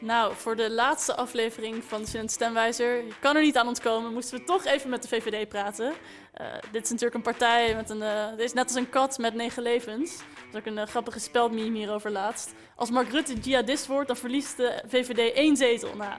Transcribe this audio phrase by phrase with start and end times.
[0.00, 4.12] Nou, voor de laatste aflevering van de Student Stemwijzer, je kan er niet aan ontkomen,
[4.12, 5.92] moesten we toch even met de VVD praten.
[6.40, 9.18] Uh, dit is natuurlijk een partij met een, uh, dit is net als een kat
[9.18, 10.16] met negen levens.
[10.16, 12.54] Dat is ook een uh, grappige speldmeme hierover laatst.
[12.74, 15.96] Als Mark Rutte jihadist wordt, dan verliest de VVD één zetel.
[15.96, 16.12] Nou,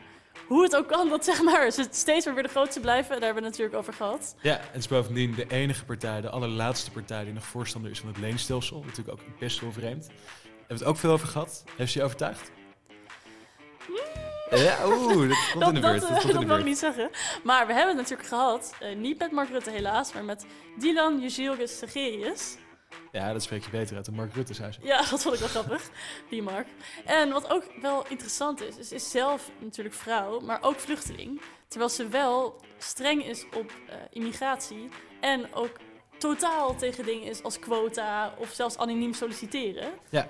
[0.47, 3.43] hoe het ook kan dat zeg maar, ze steeds weer de grootste blijven, daar hebben
[3.43, 4.35] we het natuurlijk over gehad.
[4.41, 8.09] Ja, het is bovendien de enige partij, de allerlaatste partij die nog voorstander is van
[8.09, 8.83] het leenstelsel.
[8.85, 10.05] Natuurlijk ook best wel vreemd.
[10.05, 11.63] Hebben we het ook veel over gehad.
[11.75, 12.51] Heeft ze je overtuigd?
[14.49, 16.01] Ja, oeh, dat komt in de beurt.
[16.01, 17.09] Dat, dat, mag ik niet zeggen.
[17.43, 20.45] Maar we hebben het natuurlijk gehad, uh, niet met Mark Rutte helaas, maar met
[20.77, 22.57] Dylan Jezilgus Segerius.
[23.11, 24.79] Ja, dat spreek je beter uit de Mark Rutte, zei ze.
[24.83, 25.89] Ja, dat vond ik wel grappig,
[26.29, 26.67] die Mark.
[27.05, 31.41] En wat ook wel interessant is, is, is zelf natuurlijk vrouw, maar ook vluchteling.
[31.67, 34.89] Terwijl ze wel streng is op uh, immigratie
[35.19, 35.71] en ook
[36.17, 39.89] totaal tegen dingen is als quota of zelfs anoniem solliciteren.
[40.09, 40.27] Ja.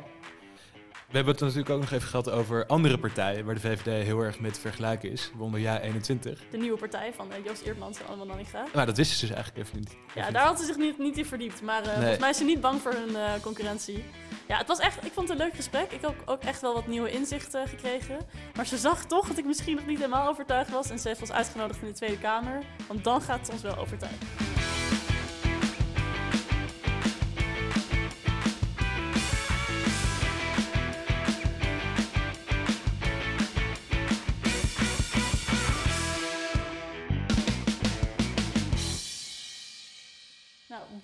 [1.07, 4.19] We hebben het natuurlijk ook nog even gehad over andere partijen waar de VVD heel
[4.19, 5.31] erg mee te vergelijken is.
[5.33, 6.43] Waaronder Ja 21.
[6.51, 8.63] De nieuwe partij van uh, Joost Eertmans en allemaal Nanninga.
[8.73, 9.95] Maar dat wisten ze dus eigenlijk even niet.
[10.15, 11.61] Ja, daar had ze zich niet, niet in verdiept.
[11.61, 11.95] Maar uh, nee.
[11.95, 14.03] volgens mij is ze niet bang voor hun uh, concurrentie.
[14.47, 15.91] Ja, het was echt, ik vond het een leuk gesprek.
[15.91, 18.17] Ik heb ook echt wel wat nieuwe inzichten gekregen.
[18.55, 20.89] Maar ze zag toch dat ik misschien nog niet helemaal overtuigd was.
[20.89, 22.63] En ze heeft ons uitgenodigd in de Tweede Kamer.
[22.87, 24.27] Want dan gaat het ons wel overtuigen.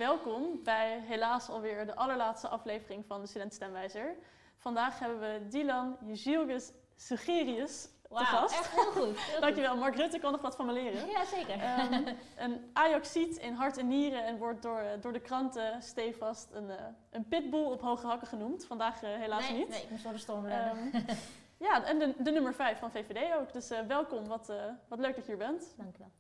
[0.03, 4.15] Welkom bij helaas alweer de allerlaatste aflevering van de Student Stemwijzer.
[4.57, 8.59] Vandaag hebben we Dylan Jezilgus Sugerius Wauw, gast.
[8.59, 9.19] echt heel goed.
[9.19, 9.77] Heel Dankjewel.
[9.77, 11.09] Mark Rutte kan nog wat van me leren.
[11.09, 11.53] Ja, zeker.
[11.53, 12.05] Um,
[12.45, 16.75] een Ajaxiet in hart en nieren en wordt door, door de kranten stevast een, uh,
[17.09, 18.65] een pitbull op hoge hakken genoemd.
[18.65, 19.69] Vandaag uh, helaas nee, niet.
[19.69, 20.77] Nee, ik moest door de storm rennen.
[20.77, 21.05] Um,
[21.67, 23.53] ja, en de, de nummer 5 van VVD ook.
[23.53, 24.27] Dus uh, welkom.
[24.27, 24.53] Wat,
[24.87, 25.73] wat leuk dat je hier bent.
[25.77, 26.11] Dank je wel.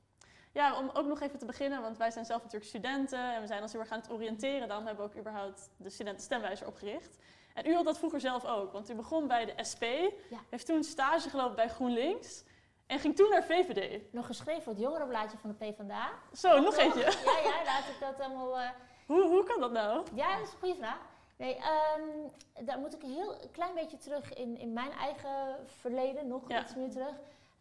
[0.53, 3.47] Ja, om ook nog even te beginnen, want wij zijn zelf natuurlijk studenten en we
[3.47, 4.67] zijn ons heel erg aan het oriënteren.
[4.67, 7.17] Daarom hebben we ook überhaupt de studentenstemwijzer opgericht.
[7.53, 9.83] En u had dat vroeger zelf ook, want u begon bij de SP,
[10.29, 10.39] ja.
[10.49, 12.43] heeft toen stage gelopen bij GroenLinks
[12.87, 14.01] en ging toen naar VVD.
[14.11, 16.09] Nog geschreven voor het jongerenblaadje van de PvdA.
[16.33, 17.01] Zo, nog eentje.
[17.25, 18.59] Ja, ja, laat ik dat helemaal...
[18.59, 18.69] Uh...
[19.05, 20.05] Hoe, hoe kan dat nou?
[20.13, 20.99] Ja, dat is een goede vraag.
[21.37, 22.31] Nee, um,
[22.65, 26.61] daar moet ik een heel klein beetje terug in, in mijn eigen verleden, nog ja.
[26.61, 27.15] iets meer terug.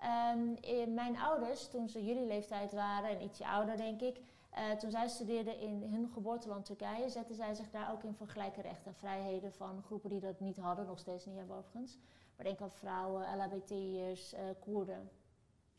[0.04, 4.20] Um, mijn ouders, toen ze jullie leeftijd waren en ietsje ouder denk ik,
[4.58, 8.28] uh, toen zij studeerden in hun geboorteland Turkije, zetten zij zich daar ook in voor
[8.28, 11.98] gelijke rechten en vrijheden van groepen die dat niet hadden, nog steeds niet hebben overigens.
[12.36, 15.10] Maar denk aan vrouwen, LHBT'ers, uh, Koerden.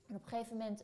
[0.07, 0.83] En op een gegeven moment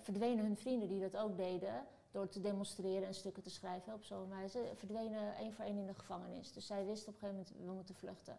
[0.00, 4.04] verdwenen hun vrienden die dat ook deden, door te demonstreren en stukken te schrijven op
[4.04, 6.52] zo'n wijze, verdwenen één voor één in de gevangenis.
[6.52, 8.38] Dus zij wisten op een gegeven moment, we moeten vluchten.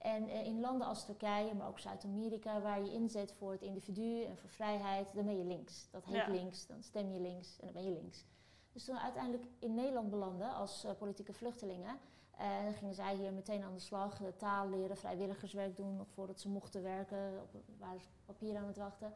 [0.00, 4.22] En uh, in landen als Turkije, maar ook Zuid-Amerika, waar je inzet voor het individu
[4.24, 5.88] en voor vrijheid, dan ben je links.
[5.90, 6.28] Dat heet Ja.
[6.28, 8.24] links, dan stem je links en dan ben je links.
[8.72, 11.98] Dus toen we uiteindelijk in Nederland belanden als uh, politieke vluchtelingen,
[12.40, 16.08] uh, dan gingen zij hier meteen aan de slag, uh, taal leren, vrijwilligerswerk doen, nog
[16.10, 19.12] voordat ze mochten werken, op, waren ze papier aan het wachten.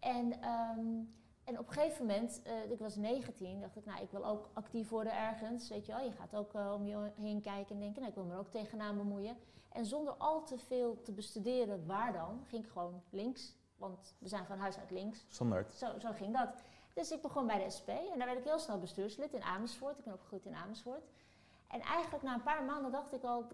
[0.00, 1.14] En, um,
[1.44, 4.50] en op een gegeven moment, uh, ik was 19, dacht ik, nou ik wil ook
[4.52, 6.04] actief worden ergens, weet je wel.
[6.04, 8.38] Je gaat ook uh, om je heen kijken en denken, nou ik wil me er
[8.38, 9.36] ook tegenaan bemoeien.
[9.68, 13.56] En zonder al te veel te bestuderen waar dan, ging ik gewoon links.
[13.76, 15.24] Want we zijn van huis uit links.
[15.28, 15.72] Standaard.
[15.72, 16.62] Zo, zo ging dat.
[16.94, 19.98] Dus ik begon bij de SP en daar werd ik heel snel bestuurslid in Amersfoort.
[19.98, 21.04] Ik ben opgegroeid in Amersfoort.
[21.68, 23.46] En eigenlijk na een paar maanden dacht ik al,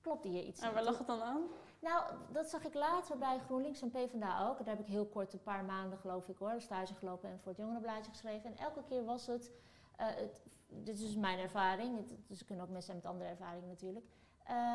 [0.00, 0.74] klopt hier iets En niet?
[0.74, 1.42] waar lag het dan aan?
[1.80, 4.58] Nou, dat zag ik later bij GroenLinks en PvdA ook.
[4.58, 7.52] Daar heb ik heel kort een paar maanden, geloof ik hoor, stage gelopen en voor
[7.52, 8.50] het jongerenblaadje geschreven.
[8.50, 9.50] En elke keer was het,
[10.00, 14.06] uh, het dit is dus mijn ervaring, dus kunnen ook mensen met andere ervaringen natuurlijk.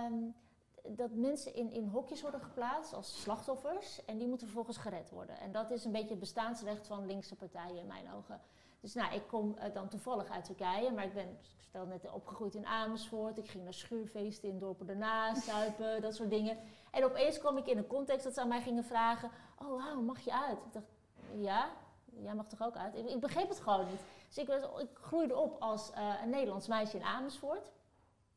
[0.05, 0.35] Um,
[0.87, 5.39] dat mensen in, in hokjes worden geplaatst als slachtoffers en die moeten vervolgens gered worden.
[5.39, 8.41] En dat is een beetje het bestaansrecht van linkse partijen in mijn ogen.
[8.85, 12.11] Dus nou, ik kom uh, dan toevallig uit Turkije, maar ik ben, ik vertelde net,
[12.11, 13.37] opgegroeid in Amersfoort.
[13.37, 16.57] Ik ging naar schuurfeesten in dorpen daarnaast, zuipen, dat soort dingen.
[16.91, 20.01] En opeens kwam ik in een context dat ze aan mij gingen vragen, oh wauw,
[20.01, 20.57] mag je uit?
[20.57, 20.85] Ik dacht,
[21.35, 21.69] ja,
[22.05, 22.95] jij mag toch ook uit?
[22.95, 24.01] Ik, ik begreep het gewoon niet.
[24.27, 27.71] Dus ik, was, ik groeide op als uh, een Nederlands meisje in Amersfoort.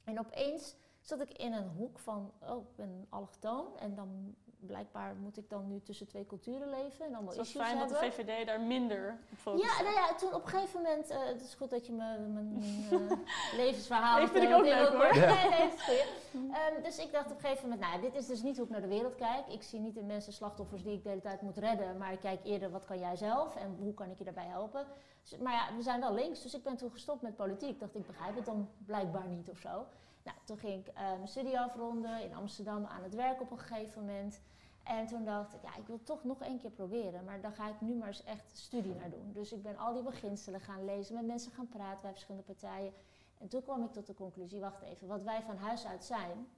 [0.04, 5.16] En opeens zat ik in een hoek van, oh, ik ben allochtoon en dan blijkbaar
[5.16, 7.88] moet ik dan nu tussen twee culturen leven en allemaal Het was issues fijn dat
[7.88, 8.12] de hebben.
[8.12, 9.64] VVD daar minder op focust.
[9.64, 12.18] Ja, nou ja, toen op een gegeven moment, uh, het is goed dat je me
[12.18, 13.10] mijn uh,
[13.64, 14.18] levensverhaal...
[14.18, 15.12] Nee, vind ik ook leuk hoor.
[15.34, 16.06] Nee, nee, dat is goed.
[16.32, 18.72] Um, dus ik dacht op een gegeven moment, nou dit is dus niet hoe ik
[18.72, 19.46] naar de wereld kijk.
[19.48, 22.20] Ik zie niet in mensen slachtoffers die ik de hele tijd moet redden, maar ik
[22.20, 24.86] kijk eerder wat kan jij zelf en hoe kan ik je daarbij helpen.
[25.22, 27.70] Dus, maar ja, we zijn wel links, dus ik ben toen gestopt met politiek.
[27.70, 29.86] Ik dacht, ik begrijp het dan blijkbaar niet of zo.
[30.28, 33.58] Nou, toen ging ik uh, mijn studie afronden in Amsterdam aan het werk op een
[33.58, 34.40] gegeven moment.
[34.82, 37.24] En toen dacht ik, ja, ik wil toch nog één keer proberen.
[37.24, 39.32] Maar dan ga ik nu maar eens echt studie naar doen.
[39.32, 42.92] Dus ik ben al die beginselen gaan lezen, met mensen gaan praten bij verschillende partijen.
[43.38, 46.48] En toen kwam ik tot de conclusie, wacht even, wat wij van huis uit zijn,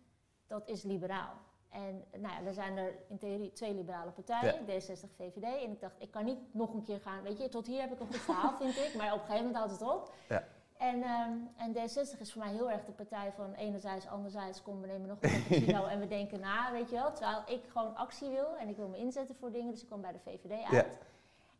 [0.46, 1.34] dat is liberaal.
[1.68, 5.42] En nou ja, er zijn er in theorie twee liberale partijen, D66, VVD.
[5.42, 7.92] En ik dacht, ik kan niet nog een keer gaan, weet je, tot hier heb
[7.92, 8.94] ik een goed verhaal, vind ik.
[8.96, 10.14] Maar op een gegeven moment houdt het op.
[10.28, 10.44] Ja.
[10.80, 14.80] En, ehm, en D60 is voor mij heel erg de partij van enerzijds, anderzijds, kom
[14.80, 17.12] we nemen nog een cappuccino en we denken na, weet je wel.
[17.12, 20.00] Terwijl ik gewoon actie wil en ik wil me inzetten voor dingen, dus ik kwam
[20.00, 20.70] bij de VVD uit.
[20.70, 20.84] Ja.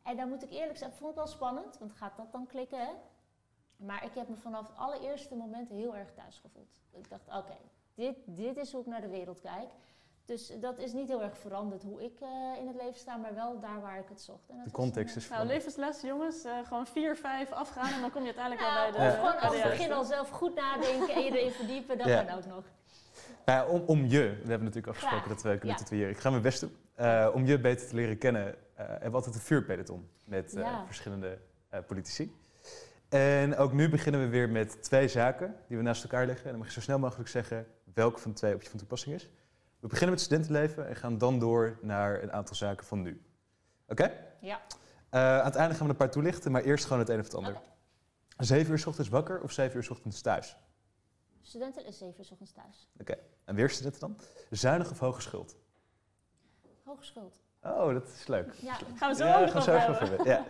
[0.03, 2.79] En dan moet ik eerlijk zeggen, vond ik wel spannend, want gaat dat dan klikken,
[2.79, 2.93] hè?
[3.77, 6.79] Maar ik heb me vanaf het allereerste moment heel erg thuis gevoeld.
[6.91, 7.57] Ik dacht, oké,
[7.95, 9.71] dit, dit is hoe ik naar de wereld kijk.
[10.25, 12.29] Dus dat is niet heel erg veranderd hoe ik eh,
[12.61, 14.49] in het leven sta, maar wel daar waar ik het zocht.
[14.49, 16.45] En dat De context eh, is Nou, levensles, jongens.
[16.45, 19.07] eh, gewoon vier, vijf afgaan en dan kom je uiteindelijk Ja, wel bij de...
[19.07, 22.23] of gewoon de het begin al zelf goed nadenken en je erin verdiepen, dat Ja.
[22.23, 22.65] kan ook nog.
[23.45, 25.35] Nou ja, om, om je, we hebben natuurlijk afgesproken Graag.
[25.43, 25.83] dat we kunnen Ja.
[25.83, 26.11] tatoeëren.
[26.11, 26.77] Ik ga mijn best doen.
[26.95, 30.63] Eh, om je beter te leren kennen, eh, hebben we altijd een vuurpeloton met eh,
[30.63, 30.85] Ja.
[30.87, 31.39] verschillende
[31.69, 32.35] eh, politici.
[33.09, 36.45] En ook nu beginnen we weer met twee zaken die we naast elkaar leggen.
[36.45, 38.79] En dan mag je zo snel mogelijk zeggen welke van de twee op je van
[38.79, 39.29] toepassing is.
[39.81, 43.23] We beginnen met studentenleven en gaan dan door naar een aantal zaken van nu.
[43.89, 44.13] Oké?
[44.41, 44.61] Ja.
[45.11, 47.25] Eh, aan het einde gaan we een paar toelichten, maar eerst gewoon het een of
[47.25, 47.53] het ander.
[47.53, 47.63] Oké.
[48.39, 50.57] Zeven uur 's ochtends wakker of zeven uur 's ochtends thuis?
[51.43, 52.89] Studenten is zeven uur 's ochtends thuis.
[53.45, 54.19] En weer studenten dan?
[54.51, 55.57] Zuinig of hoge schuld?
[56.85, 57.41] Hoge schuld.
[57.63, 58.53] Oh, dat is leuk.
[58.55, 60.27] Ja, Gaan we zo Ja, gaan we zo over hebben.
[60.27, 60.45] Ja.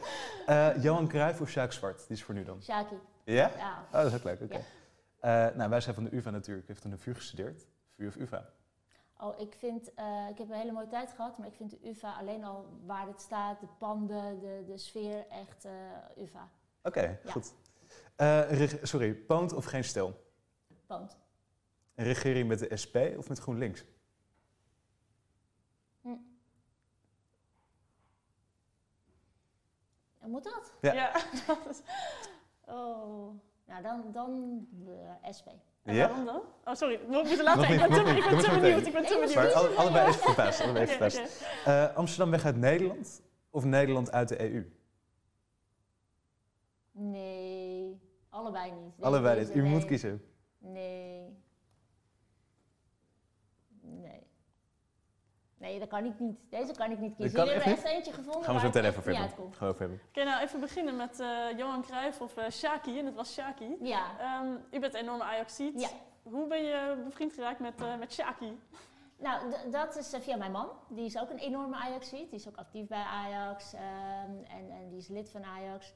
[0.46, 1.98] Eh, Johan Cruijff of Sjaak Zwart?
[1.98, 2.62] Die is voor nu dan.
[2.62, 2.94] Shaki.
[3.24, 3.50] Ja?
[3.56, 3.84] Ja.
[3.86, 4.40] Oh, dat is ook leuk.
[4.40, 4.54] Oké.
[5.20, 5.48] Ja.
[5.48, 6.68] Eh, nou, wij zijn van de UvA natuurlijk.
[6.68, 7.66] Ik heb aan de VU gestudeerd.
[7.96, 8.48] VU of UvA?
[9.22, 11.88] Oh, ik vind, eh, ik heb een hele mooie tijd gehad, maar ik vind de
[11.88, 15.72] UvA alleen al waar het staat, de panden, de, de sfeer, echt eh,
[16.24, 16.48] UvA.
[16.82, 17.30] Oké, Ja.
[17.30, 17.54] goed.
[18.16, 20.24] Eh, sorry, Poont of geen stel?
[20.86, 21.18] Poont.
[21.94, 23.84] Een regering met de SP of met GroenLinks?
[30.18, 30.72] En moet dat?
[30.80, 30.92] Ja.
[30.92, 31.12] Ja.
[31.46, 31.80] dat is-
[32.66, 33.34] Oh,
[33.66, 34.66] nou dan, dan
[35.22, 35.48] eh, SP.
[35.90, 36.06] En Ja?
[36.08, 36.40] waarom dan?
[36.64, 37.00] Oh, sorry.
[37.08, 37.56] Nog niet te laat.
[37.56, 38.24] Nog Ik niet, ben te, niet.
[38.24, 38.86] ik ben te benieuwd.
[38.86, 39.34] Ik ben te benieuwd.
[39.34, 40.60] maar is alle- het allebei even verbaasd.
[40.60, 41.44] Allebei even verbaasd.
[41.64, 41.70] oké.
[41.70, 44.72] Eh, Amsterdam weg uit Nederland of Nederland uit de EU?
[46.92, 48.94] Nee, allebei niet.
[49.04, 49.54] Allebei niet.
[49.54, 50.22] U moet kiezen.
[50.58, 50.99] Nee.
[55.60, 56.38] Nee, dat kan ik niet.
[56.50, 57.38] Deze kan ik niet kiezen.
[57.38, 59.52] Jullie hebben echt eentje gevonden Gaan we zo meteen even uitkom.
[59.52, 59.98] Gaan we.
[60.08, 62.98] Oké, nou even beginnen met eh, Johan Cruijff of eh Shaki.
[62.98, 63.76] En het was Shaki.
[63.80, 64.18] Ja.
[64.18, 65.80] Ehm, u bent een enorme Ajaxiet.
[65.80, 65.88] Ja.
[66.22, 68.58] Hoe ben je bevriend geraakt met, eh met Shaki?
[69.18, 70.68] Nou, dat is via mijn man.
[70.88, 72.30] Die is ook een enorme Ajaxiet.
[72.30, 73.82] Die is ook actief bij Ajax ehm,
[74.44, 75.94] en, en die is lid van Ajax.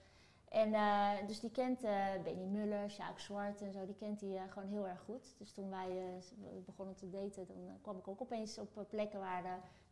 [0.55, 4.37] En eh, dus die kent eh Benny Muller, Sjaak Zwart en zo, die kent hij
[4.37, 5.35] eh, gewoon heel erg goed.
[5.39, 6.23] Dus toen wij
[6.67, 9.43] begonnen te daten, dan kwam ik ook opeens op plekken waar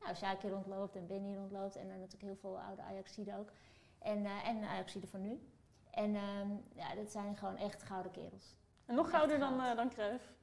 [0.03, 1.77] nou, Sjaak hier rondloopt en Benny rondloopt.
[1.77, 3.51] En eh, natuurlijk heel veel oude Ajaxiden ook.
[3.99, 5.41] En, en Ajaxiden van nu.
[5.91, 8.57] En ehm, ja, dat zijn gewoon echt gouden kerels.
[8.87, 10.35] En nog gouder dan, dan Cruijff.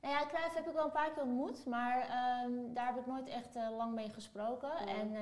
[0.00, 3.06] Nou ja, Cruijff heb ik wel een paar keer ontmoet, maar ehm, daar heb ik
[3.06, 4.68] nooit echt lang mee gesproken.
[4.68, 4.86] Ja.
[4.86, 5.12] En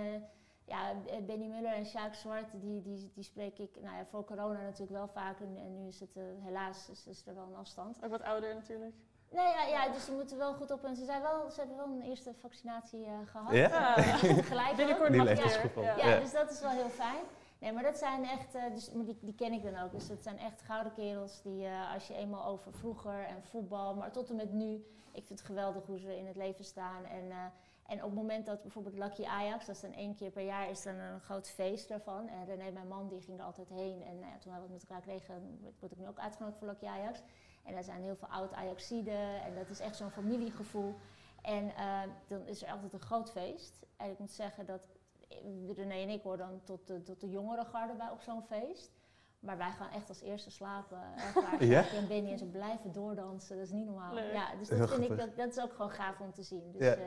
[0.69, 4.25] ja, B- Benny Muller en Sjaak Zwart, die, die, die spreek ik nou ja, voor
[4.25, 5.41] corona natuurlijk wel vaak.
[5.41, 8.05] En, en nu is het eh, helaas is, is er wel een afstand.
[8.05, 8.95] Ook wat ouder natuurlijk.
[9.31, 10.85] Nee, ja, ja, dus ze moeten wel goed op.
[10.85, 13.53] En ze, zijn wel, ze hebben wel een eerste vaccinatie eh, gehad.
[13.53, 13.69] Ja?
[13.69, 14.03] Ja.
[14.53, 14.77] Gelijk.
[14.77, 15.75] Binnenkort Die nog.
[15.85, 16.19] Ja, Ja.
[16.21, 17.23] dus dat is wel heel fijn.
[17.59, 19.91] Nee, maar dat zijn echt, eh, dus, maar die, die ken ik dan ook.
[19.93, 23.95] Dus dat zijn echt gouden kerels die, eh, als je eenmaal over vroeger en voetbal,
[23.95, 24.75] maar tot en met nu,
[25.13, 27.05] ik vind het geweldig hoe ze in het leven staan.
[27.05, 27.37] En, eh,
[27.89, 30.71] en op het moment dat bijvoorbeeld Lucky Ajax, dat is dan één keer per jaar,
[30.71, 32.29] is dan een groot feest daarvan.
[32.29, 34.03] En René, mijn man, die ging er altijd heen.
[34.03, 36.69] En nou ja, toen wij wat met elkaar kregen, word ik nu ook uitgenodigd voor
[36.69, 37.23] Lucky Ajax.
[37.65, 40.95] En daar zijn heel veel oud Ajaxiden en dat is echt zo'n familiegevoel.
[41.43, 43.87] En eh, dan is er altijd een groot feest.
[43.97, 44.81] En ik moet zeggen dat
[45.77, 48.93] René en ik horen dan tot de, tot de jongere garde bij op zo'n feest.
[49.41, 51.15] Maar wij gaan echt als eerste slapen.
[51.17, 51.65] Echt waar.
[51.75, 51.89] Ja?
[51.89, 53.57] En Benny en ze blijven doordansen.
[53.57, 54.15] Dat is niet normaal.
[54.15, 54.33] Leuk.
[54.33, 56.73] Ja, dus dat, vind ik, dat, dat is ook gewoon gaaf om te zien.
[56.73, 56.95] Dus Ja.
[56.95, 57.07] eh,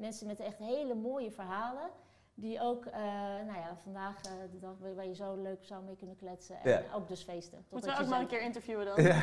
[0.00, 1.90] mensen met echt hele mooie verhalen.
[2.34, 3.00] Die ook, eh,
[3.46, 6.56] nou ja, vandaag eh, de dag waar je zo leuk zou mee kunnen kletsen.
[6.62, 6.82] En Ja.
[6.94, 7.64] ook dus feesten.
[7.68, 9.02] Moeten Totdat we ook maar een keer interviewen dan.
[9.02, 9.22] Ja.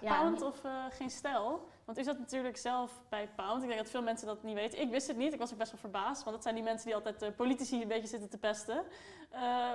[0.00, 1.68] Ja, Pound of eh, geen stijl?
[1.84, 3.62] Want u zat natuurlijk zelf bij Pound.
[3.62, 4.80] Ik denk dat veel mensen dat niet weten.
[4.80, 5.32] Ik wist het niet.
[5.32, 6.22] Ik was ook best wel verbaasd.
[6.22, 8.84] Want dat zijn die mensen die altijd eh, politici een beetje zitten te pesten.
[9.30, 9.72] Eh,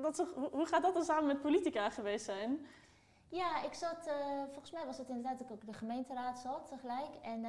[0.00, 2.66] dat is toch- hoe- gaat dat dan samen met politica geweest zijn?
[3.28, 4.14] Ja, ik zat, eh,
[4.50, 7.10] volgens mij was het inderdaad dat ik ook de gemeenteraad zat tegelijk.
[7.22, 7.44] En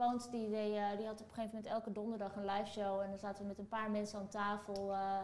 [0.00, 3.00] Pound die, eh, die had op een gegeven moment elke donderdag een live show.
[3.00, 5.18] En dan zaten we met een paar mensen aan tafel eh,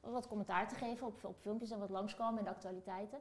[0.00, 3.18] wat commentaar te geven op, op filmpjes en wat langskomen de actualiteiten.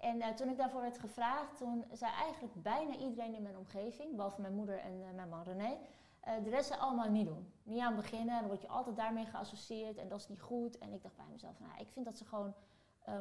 [0.00, 4.16] En eh, toen ik daarvoor werd gevraagd, toen zei eigenlijk bijna iedereen in mijn omgeving,
[4.16, 5.76] behalve mijn moeder en mijn man René,
[6.42, 7.52] de rest allemaal niet doen.
[7.62, 10.78] Niet aan beginnen, dan word je altijd daarmee geassocieerd en dat is niet goed.
[10.78, 12.54] En ik dacht bij mezelf, nou, ik vind dat ze gewoon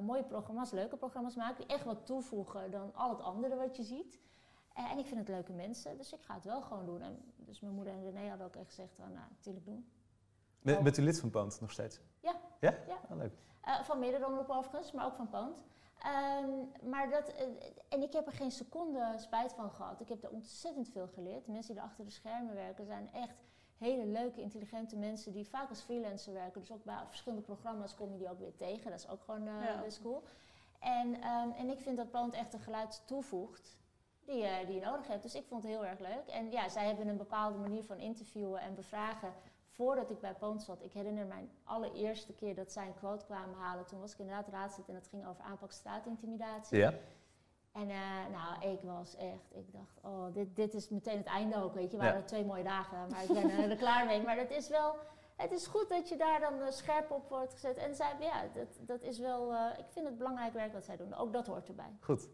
[0.02, 3.84] mooie programma's, leuke programma's maken, die echt wat toevoegen dan al het andere wat je
[3.84, 4.20] ziet.
[4.78, 7.02] Eh, en ik vind het leuke mensen, dus ik ga het wel gewoon doen.
[7.02, 9.92] En dus mijn moeder en René hadden ook echt gezegd, van, nou, natuurlijk doen.
[10.62, 12.00] Met, bent u lid van Poont nog steeds?
[12.20, 12.36] Ja.
[12.60, 12.74] Ja?
[12.88, 13.00] Ja.
[13.10, 13.34] Oh, leuk.
[13.62, 15.64] Eh, van meerdere omroepen overigens, maar ook van Poont.
[16.04, 16.50] Ehm,
[16.90, 17.46] maar dat, eh,
[17.90, 20.02] en ik heb er geen seconde spijt van gehad.
[20.02, 21.46] Ik heb er ontzettend veel geleerd.
[21.46, 23.44] De mensen die er achter de schermen werken zijn echt
[23.78, 26.62] hele leuke, intelligente mensen die vaak als freelancer werken.
[26.62, 28.92] Dus ook bij verschillende programma's kom je die ook weer tegen.
[28.92, 29.82] Dat is ook gewoon eh, Ja.
[29.82, 30.24] best cool.
[30.80, 33.78] En, ehm, en ik vind dat Poont echt een geluid toevoegt
[34.28, 35.22] die, je- die je nodig hebt.
[35.24, 36.28] Dus ik vond het heel erg leuk.
[36.28, 39.34] En ja, zij hebben een bepaalde manier van interviewen en bevragen
[39.70, 43.56] voordat ik bij Poont zat, ik herinner mijn allereerste keer dat zij een quote kwamen
[43.56, 43.86] halen.
[43.86, 46.78] Toen was ik inderdaad raadslid en het ging over aanpak straatintimidatie.
[46.78, 46.94] Ja?
[47.72, 47.98] En eh,
[48.32, 51.92] nou, ik was echt, ik dacht, oh, dit, dit is meteen het einde ook, weet
[51.92, 51.98] je.
[51.98, 52.10] We Ja.
[52.10, 54.22] waren twee mooie dagen, maar ik ben er klaar mee.
[54.22, 54.96] Maar het is wel,
[55.38, 57.78] het is goed dat je daar dan eh, scherp op wordt gezet.
[57.78, 60.98] En zij, ja, dat, dat is wel, eh, ik vind het belangrijk werk wat zij
[60.98, 61.14] doen.
[61.14, 61.98] Ook dat hoort erbij.
[62.00, 62.28] Goed.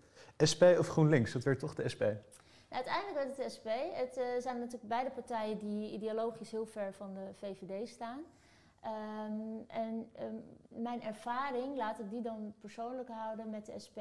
[0.51, 1.31] SP of GroenLinks?
[1.31, 2.01] Dat werd toch de SP.
[2.01, 3.67] Nou, uiteindelijk werd het de SP.
[3.93, 8.22] Het eh, zijn natuurlijk beide partijen die ideologisch heel ver van de VVD staan.
[8.81, 10.36] Ehm, en ehm,
[10.67, 14.00] mijn ervaring, laat ik die dan persoonlijk houden met de SP,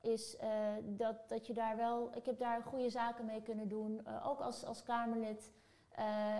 [0.00, 0.36] is
[0.82, 2.10] dat, dat je daar wel.
[2.14, 4.06] Ik heb daar goede zaken mee kunnen doen.
[4.24, 5.50] Ook als, als Kamerlid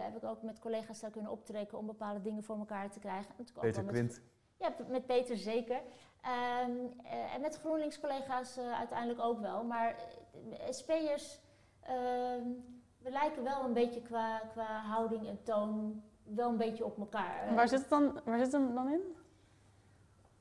[0.02, 3.34] heb ik ook met collega's daar kunnen optrekken om bepaalde dingen voor elkaar te krijgen.
[3.40, 4.20] Ook Peter met Quint.
[4.56, 5.80] ja, met Peter zeker.
[6.22, 6.70] Ehm,
[7.04, 9.64] eh, en met GroenLinks-collega's eh, uiteindelijk ook wel.
[9.64, 9.96] Maar
[10.70, 11.40] SP'ers,
[11.80, 12.44] ehm,
[12.98, 17.46] we lijken wel een beetje qua, qua houding en toon wel een beetje op elkaar.
[17.46, 19.16] En waar zit het dan, waar zit hem dan in?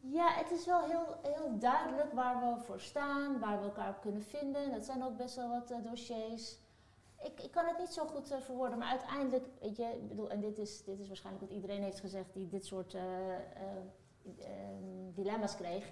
[0.01, 4.01] Ja, het is wel heel, heel duidelijk waar we voor staan, waar we elkaar op
[4.01, 4.71] kunnen vinden.
[4.71, 6.57] Dat zijn ook best wel wat eh, dossiers.
[7.23, 10.29] Ik, ik kan het niet zo goed eh, verwoorden, maar uiteindelijk, weet je, ik bedoel,
[10.29, 13.01] en dit is, dit is waarschijnlijk wat iedereen heeft gezegd die dit soort eh,
[13.35, 13.41] eh,
[14.39, 15.91] ehm, dilemma's kreeg.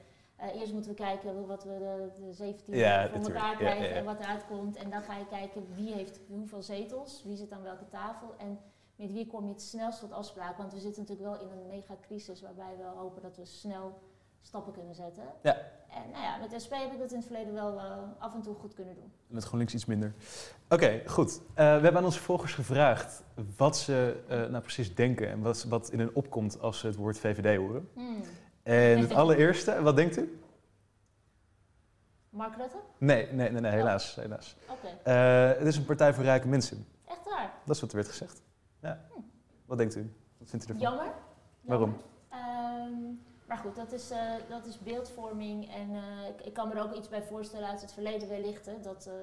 [0.54, 3.96] Eerst moeten we kijken wat we de, de 17 Ja, voor elkaar krijgen ja, ja.
[3.96, 4.76] en wat eruit komt.
[4.76, 8.60] En dan ga je kijken wie heeft hoeveel zetels, wie zit aan welke tafel en
[8.96, 10.58] met wie kom je het snelst tot afspraak.
[10.58, 14.00] Want we zitten natuurlijk wel in een megacrisis waarbij we hopen dat we snel
[14.48, 15.24] stappen kunnen zetten.
[15.42, 15.54] Ja.
[15.90, 18.42] En nou ja, met SP heb ik dat in het verleden wel eh, af en
[18.42, 19.12] toe goed kunnen doen.
[19.28, 20.14] Met GroenLinks iets minder.
[20.70, 21.38] Oké, goed.
[21.38, 23.24] Eh, we hebben aan onze volgers gevraagd
[23.58, 26.96] wat ze eh, nou precies denken en wat, wat in hen opkomt als ze het
[26.96, 27.90] woord VVD horen.
[27.94, 28.22] Hmm.
[28.64, 30.40] En het allereerste, wat denkt u?
[32.30, 32.78] Mark Rutte?
[32.98, 34.16] Nee, nee, nee, nee helaas.
[34.16, 34.56] helaas.
[34.70, 36.88] Oké, Eh, het is een partij voor rijke mensen.
[37.08, 37.54] echt waar.
[37.66, 38.42] Dat is wat er werd gezegd.
[38.82, 39.02] Ja.
[39.66, 40.14] Wat denkt u?
[40.38, 40.82] Wat vindt u ervan?
[40.90, 41.14] Jammer.
[41.62, 41.98] Waarom?
[43.48, 46.84] Maar goed, dat is, eh, dat is beeldvorming en eh, ik, ik kan me er
[46.84, 48.84] ook iets bij voorstellen uit het verleden wellicht.
[48.84, 49.14] Dat eh,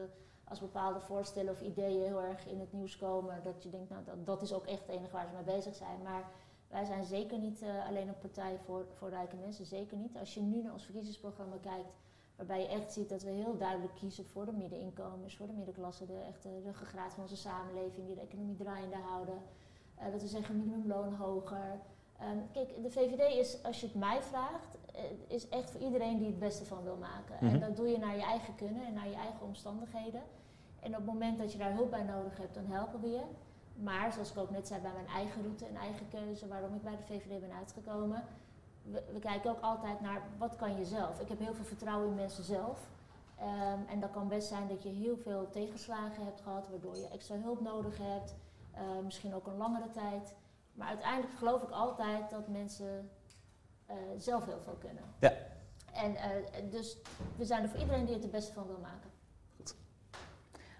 [0.44, 4.04] als bepaalde voorstellen of ideeën heel erg in het nieuws komen, dat je denkt, nou
[4.04, 6.02] dat, dat is ook echt het enige waar ze mee bezig zijn.
[6.02, 6.30] Maar
[6.68, 10.16] wij zijn zeker niet alleen een partij voor, voor rijke mensen, zeker niet.
[10.16, 11.94] Als je nu naar ons verkiezingsprogramma kijkt,
[12.36, 16.06] waarbij je echt ziet dat we heel duidelijk kiezen voor de middeninkomens, voor de middenklasse,
[16.06, 19.42] de echte ruggengraat van onze samenleving, die de economie draaiende houden.
[20.12, 21.80] Dat we zeggen minimumloon hoger.
[22.24, 26.18] Ehm, kijk, de VVD is, als je het mij vraagt, eh, is echt voor iedereen
[26.18, 27.36] die het beste van wil maken.
[27.40, 27.54] Mhm.
[27.54, 30.22] En dat doe je naar je eigen kunnen en naar je eigen omstandigheden.
[30.80, 33.22] En op het moment dat je daar hulp bij nodig hebt, dan helpen we je.
[33.74, 36.82] Maar zoals ik ook net zei, bij mijn eigen route en eigen keuze, waarom ik
[36.82, 38.24] bij de VVD ben uitgekomen,
[38.82, 41.20] we, we kijken ook altijd naar wat kan je zelf.
[41.20, 42.78] Ik heb heel veel vertrouwen in mensen zelf.
[43.38, 47.08] Ehm, en dat kan best zijn dat je heel veel tegenslagen hebt gehad, waardoor je
[47.08, 48.34] extra hulp nodig hebt.
[48.72, 50.34] eh, misschien ook een langere tijd.
[50.74, 53.10] Maar uiteindelijk geloof ik altijd dat mensen
[53.86, 55.04] eh, zelf heel veel kunnen.
[55.20, 55.32] Ja.
[55.92, 56.30] En eh,
[56.70, 56.96] dus
[57.36, 59.12] we zijn er voor iedereen die het het beste van wil maken.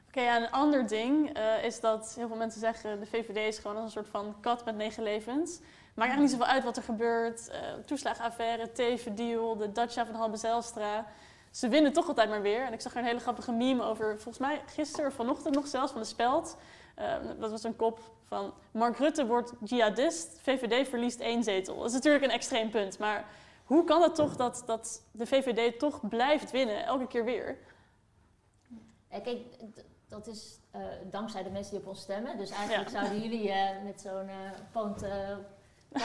[0.08, 3.00] Oké, ja, een ander ding eh, is dat heel veel mensen zeggen...
[3.00, 5.58] de VVD is gewoon als een soort van kat met negen levens.
[5.58, 7.48] Maakt eigenlijk niet zoveel uit wat er gebeurt.
[7.48, 11.06] eh toeslagenaffaire, TV-deal, de Dacia van Halbe Zijlstra.
[11.50, 12.64] Ze winnen toch altijd maar weer.
[12.64, 15.66] En ik zag er een hele grappige meme over, volgens mij gisteren of vanochtend nog
[15.66, 16.56] zelfs, van de Speld.
[16.94, 18.00] Eh, dat was een kop
[18.34, 21.76] van Mark Rutte wordt jihadist, VVD verliest één zetel.
[21.76, 23.24] Dat is natuurlijk een extreem punt, maar
[23.64, 27.58] hoe kan het toch dat, dat de VVD toch blijft winnen, elke keer weer?
[29.10, 29.38] Ja, kijk,
[30.08, 32.36] dat is eh, dankzij de mensen die op ons stemmen.
[32.38, 32.98] Dus eigenlijk Ja.
[33.00, 34.30] zouden jullie eh, met zo'n
[34.72, 35.36] pont eh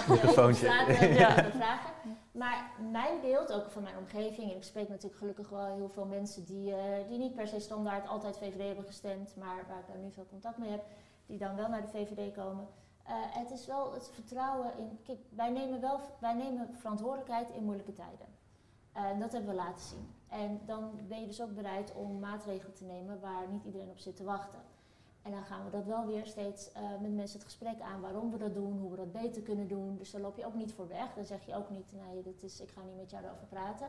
[0.08, 0.68] Microfoontje.
[1.24, 1.34] ja.
[1.52, 1.94] Vragen.
[2.32, 6.06] Maar mijn beeld, ook van mijn omgeving, en ik spreek natuurlijk gelukkig wel heel veel
[6.06, 9.88] mensen die, eh, die niet per se standaard altijd VVD hebben gestemd, maar waar ik
[9.88, 10.84] dan nu veel contact mee heb,
[11.30, 12.68] die dan wel naar de VVD komen.
[13.04, 15.00] Eh, het is wel het vertrouwen in.
[15.30, 18.28] Wij nemen wel wij nemen verantwoordelijkheid in moeilijke tijden.
[18.92, 20.14] Eh, En dat hebben we laten zien.
[20.28, 24.00] En dan ben je dus ook bereid om maatregelen te nemen waar niet iedereen op
[24.00, 24.60] zit te wachten.
[25.22, 28.32] En dan gaan we dat wel weer steeds eh, met mensen het gesprek aan waarom
[28.32, 29.98] we dat doen, hoe we dat beter kunnen doen.
[29.98, 31.14] Dus daar loop je ook niet voor weg.
[31.14, 33.88] Dan zeg je ook niet, nee, dit is, ik ga niet met jou erover praten.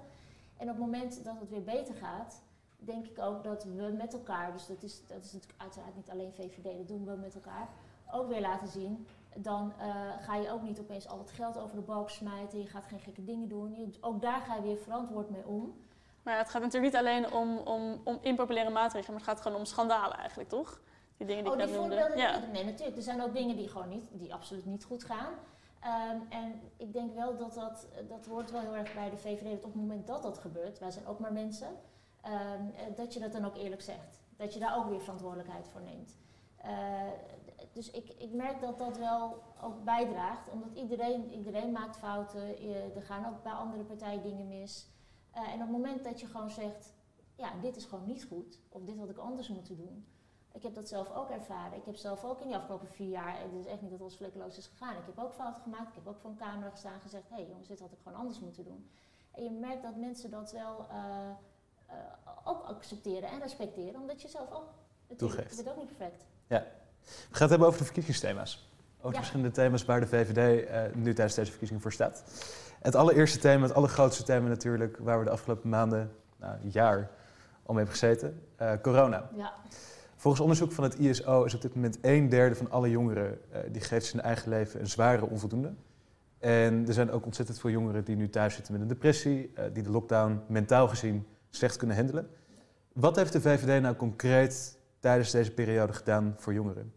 [0.57, 2.43] En op het moment dat het weer beter gaat,
[2.81, 6.11] denk ik ook dat we met elkaar, dus dat is, dat is natuurlijk uiteraard niet
[6.11, 7.69] alleen VVD, dat doen we met elkaar,
[8.13, 9.07] ook weer laten zien.
[9.37, 9.89] Dan eh,
[10.21, 13.01] ga je ook niet opeens al het geld over de balk smijten, je gaat geen
[13.01, 13.75] gekke dingen doen.
[13.77, 15.75] Je, ook daar ga je weer verantwoord mee om.
[16.23, 19.59] Maar het gaat natuurlijk niet alleen om, om, om impopulaire maatregelen, maar het gaat gewoon
[19.59, 20.81] om schandalen eigenlijk, toch?
[21.17, 22.13] Die dingen die oh, ik net noemde.
[22.17, 22.39] Ja.
[22.53, 22.97] Nee, natuurlijk.
[22.97, 25.33] Er zijn ook dingen die gewoon niet, die absoluut niet goed gaan.
[25.81, 29.51] Ehm, en ik denk wel dat dat, dat hoort wel heel erg bij de VVD,
[29.51, 31.69] dat op het moment dat dat gebeurt, wij zijn ook maar mensen,
[32.97, 34.21] dat je dat dan ook eerlijk zegt.
[34.37, 36.17] Dat je daar ook weer verantwoordelijkheid voor neemt.
[36.57, 36.71] Eh,
[37.73, 42.59] dus ik, ik merk dat dat wel ook bijdraagt, omdat iedereen, iedereen maakt fouten,
[42.95, 44.89] er gaan ook bij andere partijen dingen mis.
[45.31, 46.95] Eh, en op het moment dat je gewoon zegt,
[47.35, 50.07] ja, dit is gewoon niet goed, of dit had ik anders moeten doen.
[50.53, 51.79] Ik heb dat zelf ook ervaren.
[51.79, 54.17] Ik heb zelf ook in die afgelopen vier jaar, het is echt niet dat alles
[54.17, 54.97] vlekkeloos is gegaan.
[54.97, 55.89] Ik heb ook fouten gemaakt.
[55.89, 57.99] Ik heb ook voor een camera gestaan en gezegd, hé hey jongens, dit had ik
[58.03, 58.91] gewoon anders moeten doen.
[59.31, 61.31] En je merkt dat mensen dat wel eh,
[61.91, 61.97] eh,
[62.45, 64.65] ook accepteren en respecteren, omdat je zelf ook,
[65.09, 65.57] natuurlijk, Toegeeft.
[65.57, 66.25] je bent ook niet perfect.
[66.49, 66.57] We
[67.37, 68.69] gaan het hebben over de verkiezingsthema's.
[68.97, 69.19] Over de Ja.
[69.19, 72.23] verschillende thema's waar de VVD eh, nu tijdens deze verkiezingen voor staat.
[72.81, 76.97] Het allereerste thema, het allergrootste thema natuurlijk, waar we de afgelopen maanden, nou, jaar
[77.63, 79.31] al mee hebben gezeten, eh, corona.
[79.35, 79.53] Ja,
[80.17, 83.41] Volgens onderzoek van het ISO is op dit moment een derde van alle jongeren
[83.73, 85.73] die geeft zijn eigen leven een zware onvoldoende.
[86.39, 89.83] En er zijn ook ontzettend veel jongeren die nu thuis zitten met een depressie, die
[89.83, 92.31] de lockdown mentaal gezien slecht kunnen handelen.
[92.93, 96.95] Wat heeft de VVD nou concreet tijdens deze periode gedaan voor jongeren?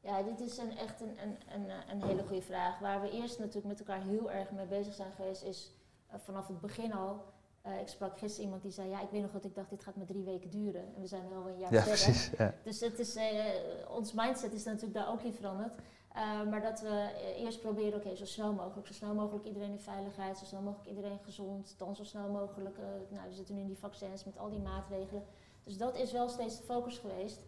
[0.00, 2.78] ja dit is een, echt een, een, een, een hele goede vraag.
[2.78, 5.74] Waar we eerst natuurlijk met elkaar heel erg mee bezig zijn geweest, is
[6.06, 7.24] eh, vanaf het begin al.
[7.62, 9.82] eh, ik sprak gisteren iemand die zei, ja, ik weet nog dat ik dacht, dit
[9.82, 10.94] gaat maar drie weken duren.
[10.94, 12.02] En we zijn nu al een jaar Ja, verder.
[12.04, 12.30] precies.
[12.38, 12.54] Ja.
[12.62, 13.44] Dus het is, eh,
[13.88, 15.72] ons mindset is natuurlijk daar ook in veranderd.
[16.18, 19.70] Eh, maar dat we eh, eerst proberen, oké, zo snel mogelijk, zo snel mogelijk iedereen
[19.70, 23.54] in veiligheid, zo snel mogelijk iedereen gezond, dan zo snel mogelijk, eh, nou we zitten
[23.54, 25.24] nu in die vaccins met al die maatregelen.
[25.64, 27.38] Dus dat is wel steeds de focus geweest.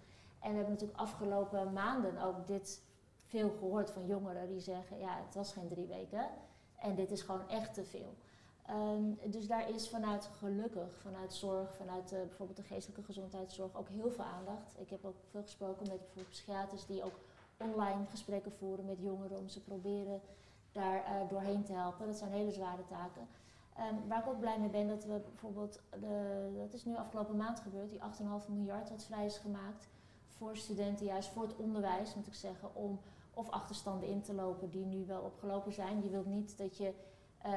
[0.40, 2.83] En we hebben natuurlijk afgelopen maanden ook dit
[3.25, 6.29] veel gehoord van jongeren die zeggen, ja het was geen drie weken
[6.77, 8.14] en dit is gewoon echt te veel.
[8.66, 14.11] Ehm, dus daar is vanuit gelukkig, vanuit zorg, vanuit bijvoorbeeld de geestelijke gezondheidszorg ook heel
[14.11, 14.75] veel aandacht.
[14.79, 17.18] Ik heb ook veel gesproken met bijvoorbeeld psychiaters die ook
[17.61, 20.20] online gesprekken voeren met jongeren om ze proberen
[20.73, 22.07] daar eh, doorheen te helpen.
[22.07, 23.29] Dat zijn hele zware taken.
[23.77, 27.37] Ehm, waar ik ook blij mee ben dat we bijvoorbeeld, de, dat is nu afgelopen
[27.37, 29.88] maand gebeurd, die 8,5 miljard wat vrij is gemaakt
[30.27, 33.01] voor studenten, juist voor het onderwijs moet ik zeggen, om
[33.35, 36.03] of achterstanden in te lopen die nu wel opgelopen zijn.
[36.03, 36.94] Je wilt niet dat je
[37.42, 37.53] eh,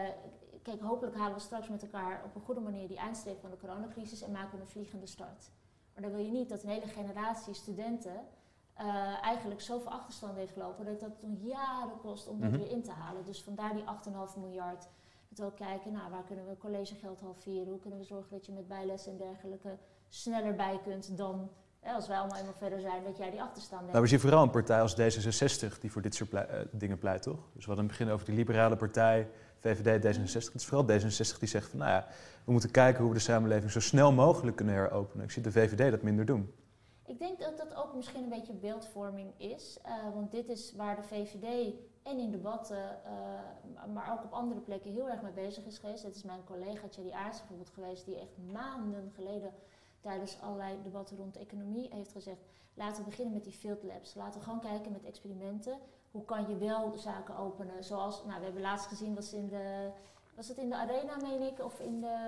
[0.61, 3.57] kijk, hopelijk halen we straks met elkaar op een goede manier die eindstreep van de
[3.57, 5.49] coronacrisis en maken we een vliegende start.
[5.93, 8.25] Maar dan wil je niet dat een hele generatie studenten
[8.73, 8.85] eh,
[9.23, 12.59] eigenlijk zoveel achterstand heeft gelopen dat dat nog jaren kost om dat Mhm.
[12.59, 13.25] weer in te halen.
[13.25, 14.87] Dus vandaar die 8,5 miljard.
[15.29, 17.67] Dat we ook kijken, nou, waar kunnen we collegegeld halveren?
[17.67, 19.77] Hoe kunnen we zorgen dat je met bijles en dergelijke
[20.09, 23.79] sneller bij kunt dan hè, als wij allemaal eenmaal verder zijn, dat jij die achterstand
[23.81, 23.91] hebt.
[23.91, 26.97] Nou, we zien vooral een partij als D66 die voor dit soort plei- eh, dingen
[26.99, 27.39] pleit, toch?
[27.53, 30.51] Dus we hadden in het begin over die liberale partij, VVD, D66.
[30.51, 32.07] Het is vooral D66 die zegt van, nou ja,
[32.43, 35.23] we moeten kijken hoe we de samenleving zo snel mogelijk kunnen heropenen.
[35.25, 36.53] Ik zie de VVD dat minder doen.
[37.05, 39.77] Ik denk dat dat ook misschien een beetje beeldvorming is.
[39.83, 44.59] eh, want dit is waar de VVD en in debatten, eh, maar ook op andere
[44.61, 46.03] plekken heel erg mee bezig is geweest.
[46.03, 49.53] Het is mijn collega Thierry Aarts bijvoorbeeld geweest, die echt maanden geleden
[49.99, 52.39] tijdens allerlei debatten rond de economie heeft gezegd:
[52.73, 54.15] laten we beginnen met die field labs.
[54.15, 55.77] Laten we gewoon kijken met experimenten.
[56.11, 57.83] Hoe kan je wel zaken openen?
[57.83, 59.89] Zoals, nou, we hebben laatst gezien, was in de.
[60.35, 61.59] Was het in de arena, meen ik?
[61.63, 62.25] Of in de...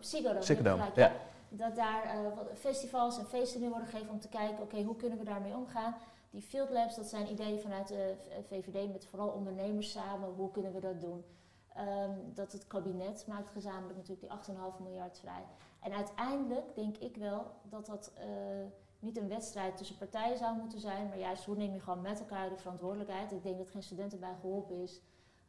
[0.00, 0.42] Ziggo Dome?
[0.62, 1.12] Dome, ja.
[1.48, 5.18] Dat daar eh, festivals en feesten nu worden gegeven om te kijken, oké, hoe kunnen
[5.18, 5.94] we daarmee omgaan?
[6.30, 8.14] Die field labs, dat zijn ideeën vanuit de
[8.48, 10.34] VVD met vooral ondernemers samen.
[10.34, 11.24] Hoe kunnen we dat doen?
[11.74, 15.44] Ehm, dat het kabinet maakt gezamenlijk natuurlijk die 8,5 miljard vrij.
[15.80, 18.26] En uiteindelijk denk ik wel dat dat eh,
[18.98, 22.20] niet een wedstrijd tussen partijen zou moeten zijn, maar juist hoe neem je gewoon met
[22.20, 23.32] elkaar de verantwoordelijkheid.
[23.32, 25.00] Ik denk dat geen student erbij geholpen is.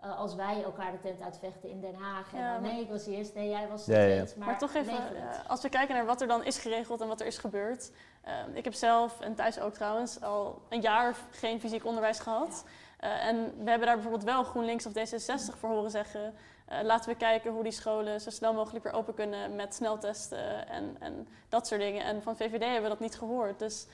[0.02, 2.34] Eh, als wij elkaar de tent uitvechten in Den Haag.
[2.34, 4.20] En Ja, dan, maar- nee, ik was eerst, nee, jij was Ja, ja, ja.
[4.20, 4.36] het.
[4.38, 7.20] Maar, toch even, eh, als we kijken naar wat er dan is geregeld en wat
[7.20, 7.92] er is gebeurd.
[8.22, 12.66] eh, ik heb zelf, en thuis ook trouwens, al een jaar geen fysiek onderwijs gehad.
[13.00, 16.34] Eh, en we hebben daar bijvoorbeeld wel GroenLinks of D66 voor horen zeggen.
[16.66, 20.68] eh, laten we kijken hoe die scholen zo snel mogelijk weer open kunnen met sneltesten
[20.68, 22.04] en, en dat soort dingen.
[22.04, 23.60] En van VVD hebben we dat niet gehoord.
[23.60, 23.88] Dus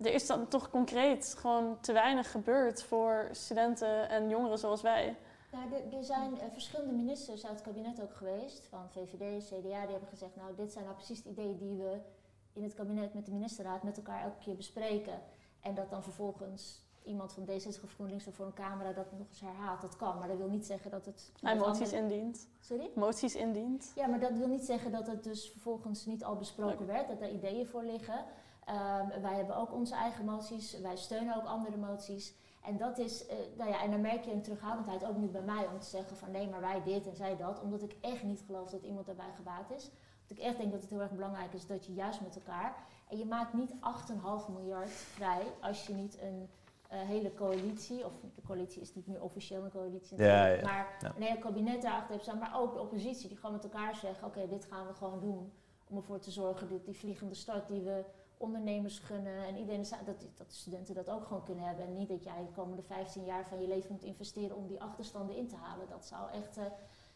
[0.00, 5.16] er is dan toch concreet gewoon te weinig gebeurd voor studenten en jongeren zoals wij.
[5.52, 9.58] Nou, er, er zijn eh, verschillende ministers uit het kabinet ook geweest, van VVD, CDA,
[9.60, 12.00] die hebben gezegd, nou dit zijn nou precies de ideeën die we
[12.52, 15.20] in het kabinet met de ministerraad met elkaar elke keer bespreken.
[15.60, 19.28] En dat dan vervolgens iemand van D66 of GroenLinks of voor een camera dat nog
[19.28, 19.80] eens herhaalt.
[19.80, 21.32] Dat kan, maar dat wil niet zeggen dat het...
[21.40, 22.48] Hij moties andere- indient.
[22.60, 22.90] Sorry?
[22.94, 23.92] Moties indient.
[23.94, 27.20] Ja, maar dat wil niet zeggen dat het dus vervolgens niet al besproken werd, dat
[27.20, 28.24] er ideeën voor liggen.
[28.64, 32.34] Ehm, wij hebben ook onze eigen moties, wij steunen ook andere moties.
[32.62, 35.42] En dat is, eh, nou ja, en dan merk je een terughoudendheid ook nu bij
[35.42, 37.60] mij om te zeggen van nee, maar wij dit en zij dat.
[37.60, 39.90] Omdat ik echt niet geloof dat iemand daarbij gebaat is.
[40.28, 42.74] Want ik echt denk dat het heel erg belangrijk is dat je juist met elkaar.
[43.08, 46.48] En je maakt niet 8,5 miljard vrij als je niet een
[46.88, 50.72] eh, hele coalitie, of de coalitie is niet meer officieel een coalitie, Ja, natuurlijk, ja,
[50.72, 51.12] maar ja.
[51.16, 54.26] een hele kabinet daarachter hebt staan, maar ook de oppositie die gewoon met elkaar zeggen:
[54.26, 55.52] oké, dit gaan we gewoon doen.
[55.88, 58.04] Om ervoor te zorgen dat die vliegende start die we
[58.42, 61.86] ondernemers gunnen en iedereen, dat, dat de studenten dat ook gewoon kunnen hebben.
[61.86, 64.80] En niet dat jij de komende 15 jaar van je leven moet investeren om die
[64.80, 65.88] achterstanden in te halen.
[65.88, 66.56] Dat zou echt.
[66.56, 66.64] eh,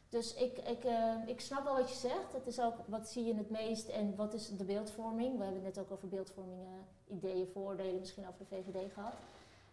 [0.09, 2.33] dus ik, ik, eh, ik snap wel wat je zegt.
[2.33, 5.37] Het is ook wat zie je het meest en wat is de beeldvorming.
[5.39, 9.15] We hebben het net ook over beeldvorming, eh, ideeën, vooroordelen, misschien over de VVD gehad.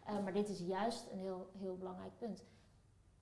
[0.05, 2.43] Eh, maar dit is juist een heel, heel belangrijk punt.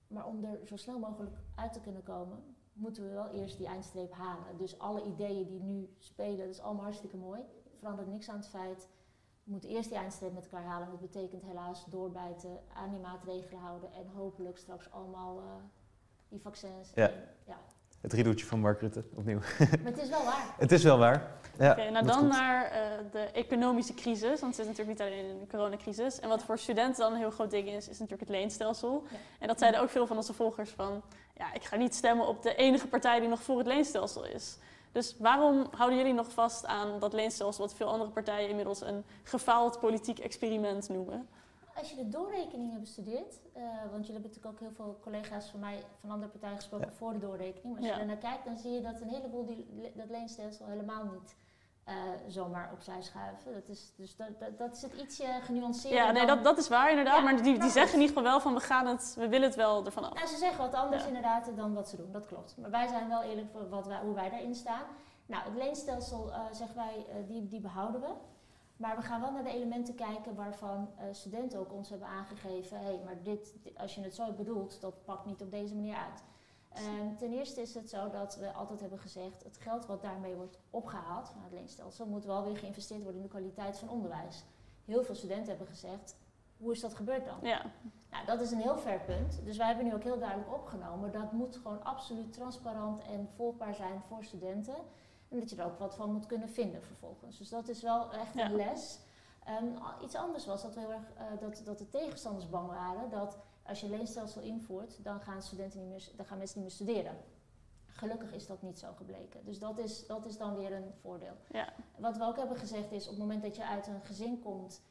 [0.06, 3.66] Maar om er zo snel mogelijk uit te kunnen komen, moeten we wel eerst die
[3.66, 4.56] eindstreep halen.
[4.56, 7.40] Dus alle ideeën die nu spelen, dat is allemaal hartstikke mooi.
[7.82, 8.88] Verandert niks aan het feit.
[9.44, 10.90] We moeten eerst die eindstreep met elkaar halen.
[10.90, 15.44] Dat betekent helaas doorbijten, aan die maatregelen houden en hopelijk straks allemaal eh,
[16.28, 16.92] die vaccins.
[16.94, 17.08] Ja.
[17.08, 17.58] En, ja.
[18.00, 19.38] Het driedoeltje van Mark Rutte, opnieuw.
[19.38, 20.54] Maar het is wel waar.
[20.58, 21.40] Het is wel waar.
[21.58, 24.40] Ja, Oké, nou dan naar eh, de economische crisis.
[24.40, 26.20] Want het zit natuurlijk niet alleen in de coronacrisis.
[26.20, 29.04] En wat voor studenten dan een heel groot ding is, is natuurlijk het leenstelsel.
[29.10, 29.16] Ja.
[29.38, 31.02] En dat zeiden ook veel van onze volgers van...
[31.36, 34.58] Ja, ik ga niet stemmen op de enige partij die nog voor het leenstelsel is.
[34.92, 37.64] Dus waarom houden jullie nog vast aan dat leenstelsel...
[37.64, 41.28] wat veel andere partijen inmiddels een gefaald politiek experiment noemen?
[41.74, 45.48] Als je de doorrekening hebt bestudeerd, eh, want jullie hebben natuurlijk ook heel veel collega's
[45.50, 46.92] van mij van andere partijen gesproken Ja.
[46.92, 47.74] voor de doorrekening.
[47.74, 47.94] Maar als Ja.
[47.94, 51.36] je er naar kijkt, dan zie je dat een heleboel die, dat leenstelsel helemaal niet
[51.84, 51.94] eh,
[52.28, 53.52] zomaar opzij schuiven.
[53.52, 56.00] Dat is, dus dat, dat, dat is het ietsje genuanceerder.
[56.00, 57.16] Ja, nee, dan- dat, dat is waar inderdaad.
[57.16, 58.54] Ja, maar die, die zeggen in ieder geval wel van...
[58.54, 60.14] we, gaan het, we willen het wel ervan af.
[60.14, 61.08] Nou, ze zeggen wat anders Ja.
[61.08, 62.56] inderdaad dan wat ze doen, dat klopt.
[62.56, 64.82] Maar wij zijn wel eerlijk voor wat wij, hoe wij daarin staan.
[65.26, 68.08] Nou, het leenstelsel, eh, zeggen wij, eh, die, die behouden we.
[68.76, 72.78] Maar we gaan wel naar de elementen kijken waarvan studenten ook ons hebben aangegeven...
[72.78, 75.96] hé, hey, maar dit- als je het zo bedoelt, dat pakt niet op deze manier
[75.96, 76.22] uit.
[76.74, 79.44] Ehm, ten eerste is het zo dat we altijd hebben gezegd...
[79.44, 82.06] het geld wat daarmee wordt opgehaald van het leenstelsel...
[82.06, 84.44] moet wel weer geïnvesteerd worden in de kwaliteit van onderwijs.
[84.84, 86.16] Heel veel studenten hebben gezegd,
[86.56, 87.38] hoe is dat gebeurd dan?
[87.42, 87.62] Ja,
[88.10, 89.40] Nou, dat is een heel ver punt.
[89.44, 91.12] Dus wij hebben nu ook heel duidelijk opgenomen.
[91.12, 94.76] Dat moet gewoon absoluut transparant en volgbaar zijn voor studenten.
[95.28, 97.38] En dat je er ook wat van moet kunnen vinden vervolgens.
[97.38, 98.56] Dus dat is wel echt een Ja.
[98.56, 98.98] les.
[99.44, 99.66] Ehm,
[100.02, 103.10] iets anders was dat, we heel erg, eh, dat, dat de tegenstanders bang waren.
[103.10, 106.76] Dat als je leenstelsel invoert, dan gaan, studenten niet meer, dan gaan mensen niet meer
[106.76, 107.16] studeren.
[107.86, 109.44] Gelukkig is dat niet zo gebleken.
[109.44, 111.36] Dus dat is, dat is dan weer een voordeel.
[111.50, 111.72] ja.
[111.98, 114.82] Wat we ook hebben gezegd is, op het moment dat je uit een gezin komt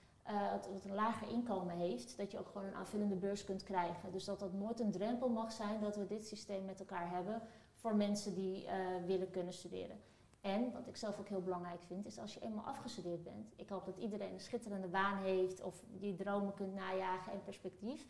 [0.52, 4.12] dat dat een lager inkomen heeft, dat je ook gewoon een aanvullende beurs kunt krijgen.
[4.12, 7.42] Dus dat dat nooit een drempel mag zijn dat we dit systeem met elkaar hebben
[7.74, 10.00] voor mensen die eh, willen kunnen studeren.
[10.42, 13.54] En wat ik zelf ook heel belangrijk vind, is als je eenmaal afgestudeerd bent.
[13.56, 18.08] Ik hoop dat iedereen een schitterende baan heeft of die dromen kunt najagen en perspectief.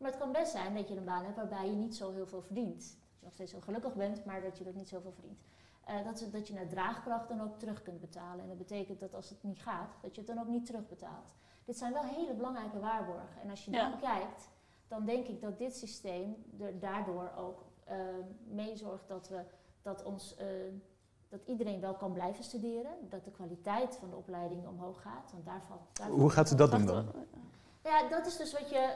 [0.00, 2.26] Maar het kan best zijn dat je een baan hebt waarbij je niet zo heel
[2.26, 2.80] veel verdient.
[2.80, 5.40] Dat je nog steeds heel gelukkig bent, maar dat je er niet zoveel verdient.
[5.84, 8.42] Eh, dat, dat je naar draagkracht dan ook terug kunt betalen.
[8.42, 11.34] En dat betekent dat als het niet gaat, dat je het dan ook niet terugbetaalt.
[11.64, 13.40] Dit zijn wel hele belangrijke waarborgen.
[13.42, 13.90] En als je Ja.
[13.90, 14.48] dan kijkt,
[14.88, 17.96] dan denk ik dat dit systeem er daardoor ook eh,
[18.44, 19.40] mee zorgt dat, we,
[19.82, 20.46] dat, ons, eh,
[21.28, 22.92] dat iedereen wel kan blijven studeren.
[23.08, 25.32] Dat de kwaliteit van de opleiding omhoog gaat.
[25.32, 27.08] Want daarvan, daarvan Hoe gaat u dat doen Wacht,
[27.82, 28.94] ja, dat is dus wat je.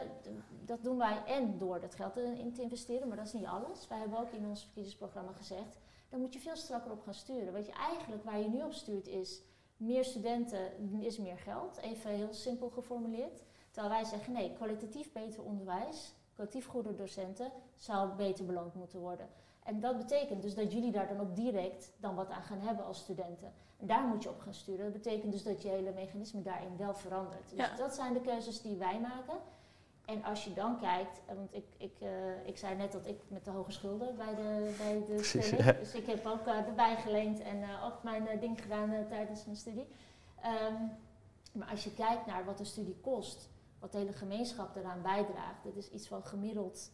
[0.64, 3.88] Dat doen wij en door dat geld in te investeren, maar dat is niet alles.
[3.88, 5.78] Wij hebben ook in ons verkiezingsprogramma gezegd.
[6.08, 7.52] Dan moet je veel strakker op gaan sturen.
[7.52, 9.42] Wat je eigenlijk waar je nu op stuurt is.
[9.76, 11.76] Meer studenten is meer geld.
[11.76, 13.42] Even heel simpel geformuleerd.
[13.70, 19.28] Terwijl wij zeggen nee, kwalitatief beter onderwijs, kwalitatief goede docenten zou beter beloond moeten worden.
[19.64, 22.84] En dat betekent dus dat jullie daar dan ook direct dan wat aan gaan hebben
[22.84, 23.52] als studenten.
[23.76, 24.84] En daar moet je op gaan sturen.
[24.84, 27.50] Dat betekent dus dat je hele mechanisme daarin wel verandert.
[27.50, 27.76] Dus Ja.
[27.76, 29.34] dat zijn de keuzes die wij maken.
[30.04, 33.20] En als je dan kijkt, eh, want ik, ik, eh, ik zei net dat ik
[33.28, 35.72] met de hoge schulden bij de, bij de Precies, stelling, ja.
[35.72, 39.06] dus ik heb ook uh, erbij geleend en eh, ook mijn eh, ding gedaan eh,
[39.08, 39.86] tijdens mijn studie.
[40.42, 40.74] Ehm,
[41.52, 43.48] maar als je kijkt naar wat de studie kost,
[43.78, 46.90] wat de hele gemeenschap eraan bijdraagt, dat is iets van gemiddeld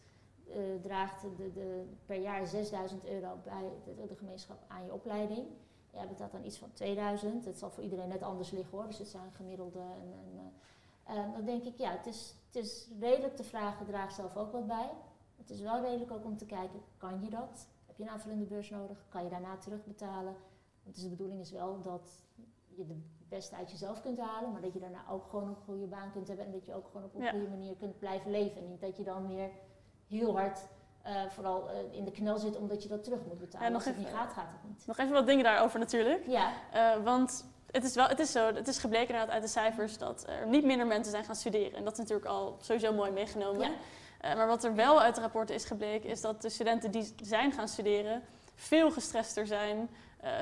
[0.51, 5.47] eh, draagt de, de, per jaar 6000 euro bij de, de gemeenschap aan je opleiding.
[5.93, 7.45] Jij betaalt dan iets van 2000.
[7.45, 9.79] Het zal voor iedereen net anders liggen hoor, dus het zijn gemiddelde.
[9.79, 10.53] En, en,
[11.05, 14.37] eh, eh, dan denk ik, ja, het is, het is redelijk te vragen, draag zelf
[14.37, 14.91] ook wat bij.
[15.37, 17.67] Het is wel redelijk ook om te kijken, kan je dat?
[17.87, 19.05] Heb je een aanvullende beurs nodig?
[19.09, 20.35] Kan je daarna terugbetalen?
[20.83, 22.23] Want dus de bedoeling is wel dat
[22.75, 25.87] je de beste uit jezelf kunt halen, maar dat je daarna ook gewoon een goede
[25.87, 27.31] baan kunt hebben en dat je ook gewoon op een Ja.
[27.31, 28.61] goede manier kunt blijven leven.
[28.61, 29.51] En niet dat je dan weer
[30.11, 30.59] heel hard
[31.03, 33.67] eh, vooral eh, in de knel zit omdat je dat terug moet betalen.
[33.67, 34.87] Ja, nog Als het even- niet gaat, gaat het niet.
[34.87, 36.27] Nog even wat dingen daarover natuurlijk.
[36.27, 39.49] Ja, Eh, want het is, wel, het is zo, het is gebleken inderdaad uit de
[39.49, 41.75] cijfers dat er niet minder mensen zijn gaan studeren.
[41.79, 43.71] En dat is natuurlijk al sowieso mooi meegenomen.
[44.21, 44.35] Ja.
[44.35, 47.53] Maar wat er wel uit de rapporten is gebleken, is dat de studenten die zijn
[47.53, 48.23] gaan studeren
[48.55, 49.91] veel gestrester zijn,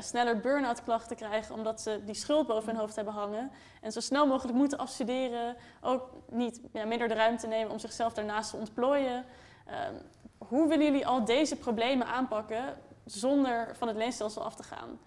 [0.01, 3.51] sneller burn-out klachten krijgen omdat ze die schuld boven hun hoofd hebben hangen.
[3.81, 8.13] En zo snel mogelijk moeten afstuderen, ook niet ja, minder de ruimte nemen om zichzelf
[8.13, 9.25] daarnaast te ontplooien.
[9.69, 9.95] Ehm,
[10.39, 14.99] hoe willen jullie al deze problemen aanpakken zonder van het leenstelsel af te gaan?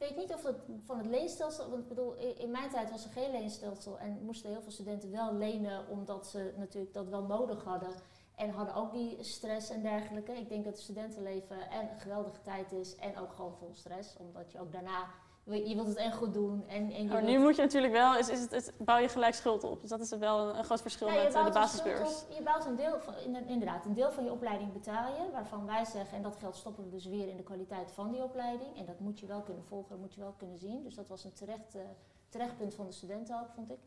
[0.00, 2.90] ik weet niet of het van het leenstelsel, want ik bedoel, in, in mijn tijd
[2.90, 7.08] was er geen leenstelsel en moesten heel veel studenten wel lenen omdat ze natuurlijk dat
[7.08, 7.90] wel nodig hadden.
[8.36, 10.32] En hadden ook die stress en dergelijke.
[10.32, 14.16] Ik denk dat het studentenleven en een geweldige tijd is en ook gewoon vol stress.
[14.16, 15.06] Omdat je ook daarna,
[15.44, 18.16] je wilt het en goed doen en, en je Oh, nu moet je natuurlijk wel,
[18.16, 19.80] is, is het, het, bouw je gelijk schuld op.
[19.80, 22.22] Dus dat is wel een, een groot verschil Ja, met eh, de basisbeurs.
[22.24, 23.14] op- Je bouwt een deel van,
[23.46, 26.84] inderdaad, een deel van je opleiding betaal je, waarvan wij zeggen, en dat geld stoppen
[26.84, 28.76] we dus weer in de kwaliteit van die opleiding.
[28.78, 30.82] En dat moet je wel kunnen volgen, dat moet je wel kunnen zien.
[30.82, 31.80] Dus dat was een terecht, eh,
[32.28, 33.78] terecht punt van de studenten ook, vond ik.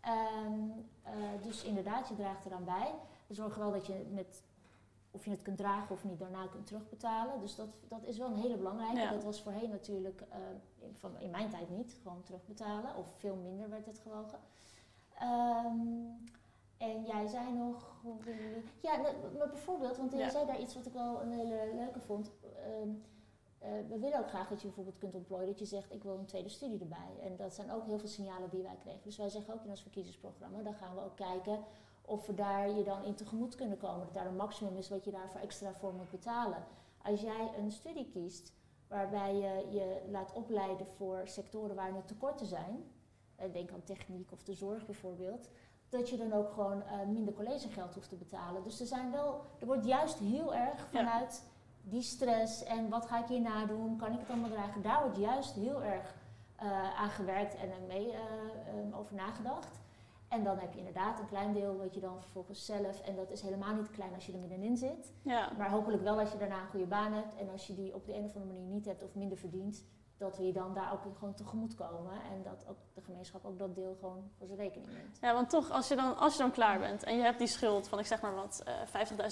[0.00, 0.14] Ehm,
[1.02, 2.94] eh, dus inderdaad, je draagt eraan bij.
[3.26, 4.42] We zorgen wel dat je met,
[5.16, 7.40] of je het kunt dragen of niet, daarna kunt terugbetalen.
[7.40, 9.00] Dus dat, dat is wel een hele belangrijke.
[9.00, 9.10] Ja.
[9.10, 10.38] Dat was voorheen natuurlijk, eh,
[10.78, 12.96] in, van, in mijn tijd niet, gewoon terugbetalen.
[12.96, 14.38] Of veel minder werd het gewogen.
[15.18, 15.78] Ehm,
[16.78, 17.94] en jij zei nog,
[18.80, 20.18] ja, nee, maar bijvoorbeeld, want Ja.
[20.18, 22.30] jij zei daar iets wat ik wel een hele leuke vond.
[22.56, 22.88] Ehm,
[23.58, 26.18] eh, we willen ook graag dat je bijvoorbeeld kunt ontplooien dat je zegt ik wil
[26.18, 27.18] een tweede studie erbij.
[27.22, 29.00] En dat zijn ook heel veel signalen die wij kregen.
[29.02, 31.64] Dus wij zeggen ook in ons verkiezingsprogramma, dan gaan we ook kijken
[32.06, 34.04] of we daar je dan in tegemoet kunnen komen.
[34.04, 36.64] Dat daar een maximum is wat je daarvoor extra voor moet betalen.
[37.02, 38.52] Als jij een studie kiest
[38.88, 42.84] waarbij je je laat opleiden voor sectoren waar er tekorten zijn,
[43.36, 45.48] eh, denk aan techniek of de zorg bijvoorbeeld,
[45.88, 48.62] dat je dan ook gewoon eh, minder collegegeld hoeft te betalen.
[48.62, 50.98] Dus er zijn wel, er wordt juist heel erg Ja.
[50.98, 51.42] vanuit
[51.82, 55.16] die stress en wat ga ik hierna doen, kan ik het allemaal dragen, daar wordt
[55.18, 56.14] juist heel erg
[56.56, 59.80] eh, aan gewerkt en er mee eh, eh, over nagedacht.
[60.28, 63.30] En dan heb je inderdaad een klein deel wat je dan vervolgens zelf, en dat
[63.30, 65.50] is helemaal niet klein als je er middenin zit, Ja.
[65.58, 68.06] maar hopelijk wel als je daarna een goede baan hebt en als je die op
[68.06, 69.84] de een of andere manier niet hebt of minder verdient,
[70.18, 73.58] dat we je dan daar ook gewoon tegemoet komen en dat ook de gemeenschap ook
[73.58, 75.18] dat deel gewoon voor zijn rekening neemt.
[75.20, 77.46] ja, want toch, als je, dan, als je dan klaar bent en je hebt die
[77.48, 78.74] schuld van, ik zeg maar wat, eh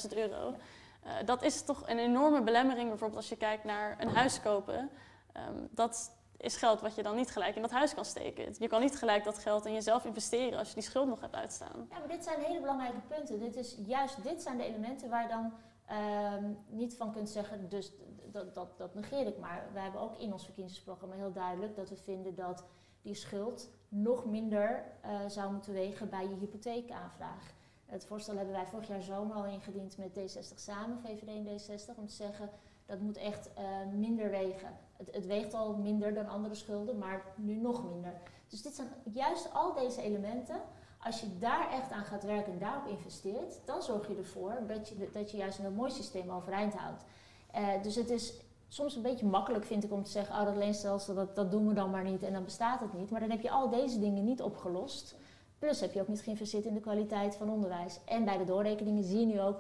[0.09, 0.55] 50.000 euro.
[1.03, 4.91] eh, dat is toch een enorme belemmering, bijvoorbeeld als je kijkt naar een huis kopen.
[5.33, 8.55] Ehm, dat is geld wat je dan niet gelijk in dat huis kan steken.
[8.59, 11.35] Je kan niet gelijk dat geld in jezelf investeren als je die schuld nog hebt
[11.35, 11.87] uitstaan.
[11.91, 13.39] Ja, maar dit zijn hele belangrijke punten.
[13.39, 15.53] Dit is juist dit zijn de elementen waar je dan
[15.87, 17.93] ehm, niet van kunt zeggen, dus
[18.33, 19.69] dat, dat, dat negeer ik maar.
[19.73, 22.65] We hebben ook in ons verkiezingsprogramma heel duidelijk dat we vinden dat
[23.03, 27.53] die schuld nog minder eh, zou moeten wegen bij je hypotheekaanvraag.
[27.87, 31.97] Het voorstel hebben wij vorig jaar zomer al ingediend met D60 samen, VVD en D60,
[31.97, 32.51] om te zeggen
[32.87, 34.77] dat moet echt eh, minder wegen.
[35.13, 38.13] Het, weegt al minder dan andere schulden, maar nu nog minder.
[38.49, 40.61] Dus dit zijn juist al deze elementen
[41.05, 44.89] als je daar echt aan gaat werken en daarop investeert, dan zorg je ervoor dat
[44.89, 47.05] je, dat je juist een mooi systeem overeind houdt.
[47.51, 48.35] Eh, dus het is
[48.69, 51.69] soms een beetje makkelijk, vind ik, om te zeggen: oh, dat leenstelsel, dat, dat doen
[51.69, 53.11] we dan maar niet en dan bestaat het niet.
[53.11, 55.15] Maar dan heb je al deze dingen niet opgelost.
[55.59, 58.01] Plus heb je ook niet geïnvesteerd in de kwaliteit van onderwijs.
[58.05, 59.57] En bij de doorrekeningen zie je nu ook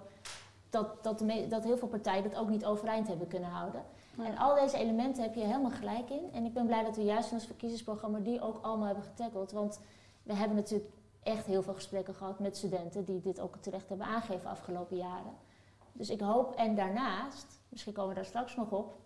[0.70, 3.82] dat, dat, dat heel veel partijen dat ook niet overeind hebben kunnen houden.
[4.16, 4.24] Ja.
[4.24, 6.28] En al deze elementen heb je helemaal gelijk in.
[6.32, 9.52] En ik ben blij dat we juist in ons verkiezingsprogramma die ook allemaal hebben getackled.
[9.52, 9.80] Want
[10.22, 10.90] we hebben natuurlijk
[11.22, 15.32] echt heel veel gesprekken gehad met studenten die dit ook terecht hebben aangegeven afgelopen jaren.
[15.92, 18.96] Dus ik hoop, en daarnaast, misschien komen we daar straks nog op,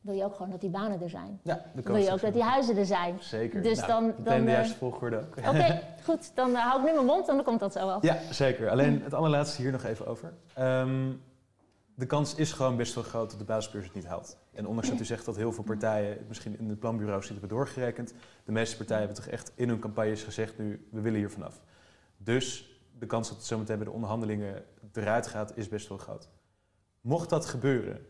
[0.00, 1.40] wil je ook gewoon dat die banen er zijn.
[1.42, 3.16] Ja, dan Wil je ook dat die huizen er zijn.
[3.20, 3.62] Zeker.
[3.62, 5.36] Dus Nou, dan- meteen dan, de eh, juiste volgorde ook.
[5.36, 6.30] Oké, goed.
[6.34, 7.98] Dan eh, hou ik nu mijn mond en dan komt dat zo wel.
[8.00, 8.70] Ja, zeker.
[8.70, 10.32] Alleen het allerlaatste hier nog even over.
[10.54, 11.12] Ehm,
[11.98, 14.38] de kans is gewoon best wel groot dat de basisbeurs het niet haalt.
[14.52, 17.40] En ondanks dat u zegt dat heel veel partijen het misschien in de planbureaus niet
[17.40, 21.18] hebben doorgerekend, de meeste partijen hebben toch echt in hun campagnes gezegd nu, we willen
[21.18, 21.60] hier vanaf.
[22.16, 26.28] Dus de kans dat het zometeen bij de onderhandelingen eruit gaat, is best wel groot.
[27.00, 28.06] Mocht dat gebeuren,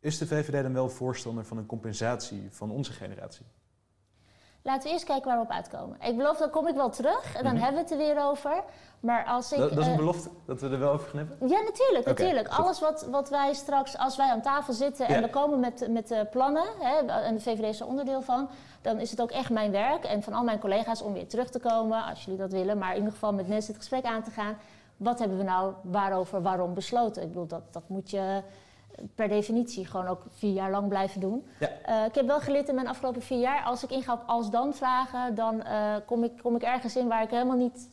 [0.00, 3.46] is de VVD dan wel voorstander van een compensatie van onze generatie?
[4.66, 5.96] Laten we eerst kijken waar we op uitkomen.
[6.00, 7.62] Ik beloof, dan kom ik wel terug en dan Mhm.
[7.62, 8.62] hebben we het er weer over.
[9.00, 9.58] Maar als ik...
[9.58, 11.48] Dat, dat is een eh, belofte, dat we er wel over hebben?
[11.48, 12.48] Ja, natuurlijk, natuurlijk.
[12.48, 16.30] Alles wat, wat wij straks, als wij aan tafel zitten en we komen met, met
[16.30, 18.48] plannen, hè, en de VVD is er onderdeel van,
[18.82, 21.50] dan is het ook echt mijn werk en van al mijn collega's om weer terug
[21.50, 24.22] te komen, als jullie dat willen, maar in ieder geval met mensen het gesprek aan
[24.22, 24.56] te gaan.
[24.96, 27.22] Wat hebben we nou waarover, waarom besloten?
[27.22, 28.42] Ik bedoel, dat, dat moet je
[29.14, 31.46] per definitie gewoon ook vier jaar lang blijven doen.
[31.58, 31.68] Ja.
[31.82, 34.50] Eh, ik heb wel geleerd in mijn afgelopen vier jaar, als ik inga op als
[34.50, 37.88] dan vragen, dan eh, kom, ik, kom ik ergens in waar ik helemaal niet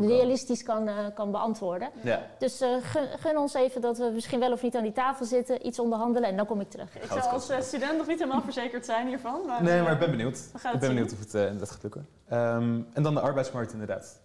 [0.00, 1.90] realistisch kan, eh, kan beantwoorden.
[2.02, 2.22] Ja.
[2.38, 5.26] Dus eh, gun, gun ons even dat we misschien wel of niet aan die tafel
[5.26, 6.96] zitten, iets onderhandelen en dan kom ik terug.
[6.96, 9.46] Ik zou als student nog niet helemaal verzekerd zijn hiervan.
[9.46, 10.36] Maar, Nee, maar ik ben benieuwd.
[10.36, 10.80] Ik ben zien.
[10.80, 12.08] benieuwd of het eh, inderdaad gaat lukken.
[12.28, 14.22] Ehm, en dan de arbeidsmarkt inderdaad.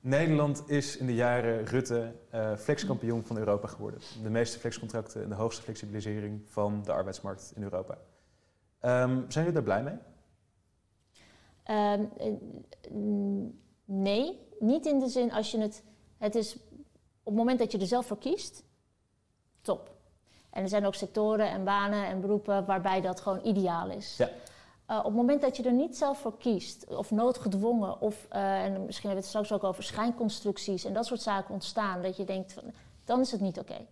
[0.00, 4.00] Nederland is in de jaren Rutte eh, flexkampioen van Europa geworden.
[4.22, 7.98] De meeste flexcontracten en de hoogste flexibilisering van de arbeidsmarkt in Europa.
[8.80, 9.98] Ehm, zijn jullie daar blij mee?
[11.62, 12.04] Ehm,
[13.84, 15.82] nee, niet in de zin als je het.
[16.18, 16.54] Het is
[17.22, 18.64] op het moment dat je er zelf voor kiest,
[19.60, 19.90] top.
[20.50, 24.16] En er zijn ook sectoren en banen en beroepen waarbij dat gewoon ideaal is.
[24.16, 24.28] Ja.
[24.90, 28.64] Eh, op het moment dat je er niet zelf voor kiest, of noodgedwongen, of uh,
[28.64, 32.16] en misschien hebben we het straks ook over schijnconstructies en dat soort zaken ontstaan, dat
[32.16, 32.62] je denkt, van,
[33.04, 33.86] dan is het niet oké.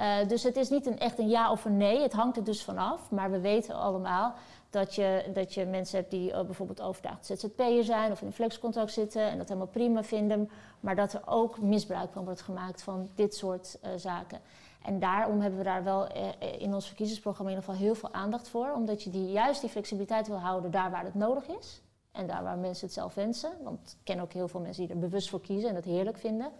[0.00, 2.44] Uh, dus het is niet een, echt een ja of een nee, het hangt er
[2.44, 3.10] dus vanaf.
[3.10, 4.34] Maar we weten allemaal
[4.70, 8.92] dat je, dat je mensen hebt die bijvoorbeeld overdaagd ZZP'er zijn of in een flexcontract
[8.92, 10.50] zitten en dat helemaal prima vinden.
[10.80, 14.40] Maar dat er ook misbruik van wordt gemaakt van dit soort zaken.
[14.84, 18.12] En daarom hebben we daar wel uh, in ons verkiezingsprogramma in ieder geval heel veel
[18.12, 18.72] aandacht voor.
[18.72, 21.82] Omdat je die, juist die flexibiliteit wil houden daar waar het nodig is.
[22.12, 23.50] En daar waar mensen het zelf wensen.
[23.62, 26.18] Want ik ken ook heel veel mensen die er bewust voor kiezen en dat heerlijk
[26.18, 26.50] vinden.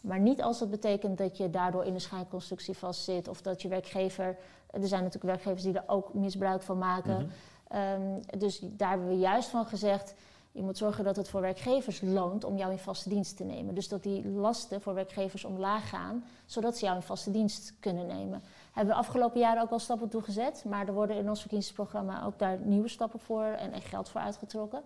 [0.00, 3.28] Maar niet als dat betekent dat je daardoor in een schijnconstructie vastzit.
[3.28, 4.36] Of dat je werkgever.
[4.70, 7.22] Er zijn natuurlijk werkgevers die er ook misbruik van maken.
[7.22, 7.30] Mm
[7.68, 8.02] -hmm.
[8.02, 10.14] um, dus daar hebben we juist van gezegd.
[10.52, 13.74] Je moet zorgen dat het voor werkgevers loont om jou in vaste dienst te nemen.
[13.74, 18.06] Dus dat die lasten voor werkgevers omlaag gaan, zodat ze jou in vaste dienst kunnen
[18.06, 18.42] nemen.
[18.72, 22.24] Hebben we afgelopen jaren ook al stappen toe gezet, maar er worden in ons verkiezingsprogramma
[22.24, 24.82] ook daar nieuwe stappen voor en echt geld voor uitgetrokken.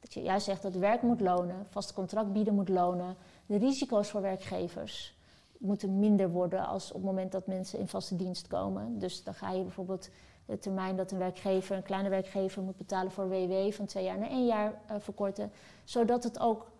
[0.00, 3.16] Dat je juist zegt dat werk moet lonen, vast contract bieden moet lonen.
[3.46, 5.16] De risico's voor werkgevers
[5.58, 8.98] moeten minder worden als op het moment dat mensen in vaste dienst komen.
[8.98, 10.08] Dus dan ga je bijvoorbeeld
[10.52, 14.18] de termijn dat een werkgever, een kleine werkgever, moet betalen voor WW van twee jaar
[14.18, 15.52] naar één jaar uh, verkorten.
[15.84, 16.70] Zodat het ook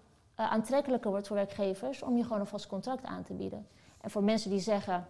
[0.40, 3.66] uh, aantrekkelijker wordt voor werkgevers om je gewoon een vast contract aan te bieden.
[4.00, 5.06] En voor mensen die zeggen.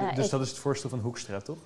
[0.00, 1.58] Uh, dus dat is het voorstel van Hoekstra, toch?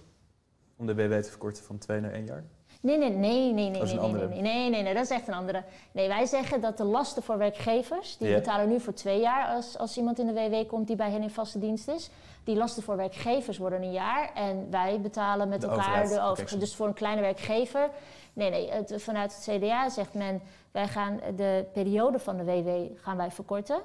[0.76, 2.44] Om de WW te verkorten van twee naar één jaar?
[2.80, 5.62] Nee, nee, nee, nee, nee, nee, nee, nee, nee, nee, dat is echt een andere.
[5.92, 8.40] Nee, wij zeggen dat de lasten voor werkgevers, die yeah.
[8.40, 11.22] betalen nu voor twee jaar als, als iemand in de WW komt die bij hen
[11.22, 12.10] in vaste dienst is.
[12.44, 16.20] Die lasten voor werkgevers worden een jaar en wij betalen met de elkaar overheid, de
[16.20, 16.60] overheid.
[16.60, 17.90] Dus voor een kleine werkgever,
[18.32, 22.70] nee, nee, het, vanuit het CDA zegt men, wij gaan de periode van de WW
[23.02, 23.80] gaan wij verkorten.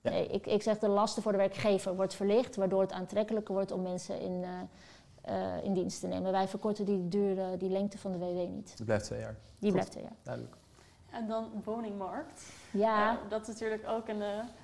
[0.00, 0.10] Ja.
[0.10, 3.72] Nee, ik, ik zeg de lasten voor de werkgever wordt verlicht, waardoor het aantrekkelijker wordt
[3.72, 4.48] om mensen in, uh,
[5.28, 6.32] uh, in dienst te nemen.
[6.32, 8.76] Wij verkorten die duur, uh, die lengte van de WW niet.
[8.76, 9.36] Die blijft twee jaar.
[9.58, 9.72] Die Goed.
[9.72, 10.16] blijft twee jaar.
[10.22, 10.56] Duidelijk.
[11.10, 12.42] En dan woningmarkt.
[12.70, 13.12] Ja.
[13.12, 14.22] Uh, dat is natuurlijk ook een,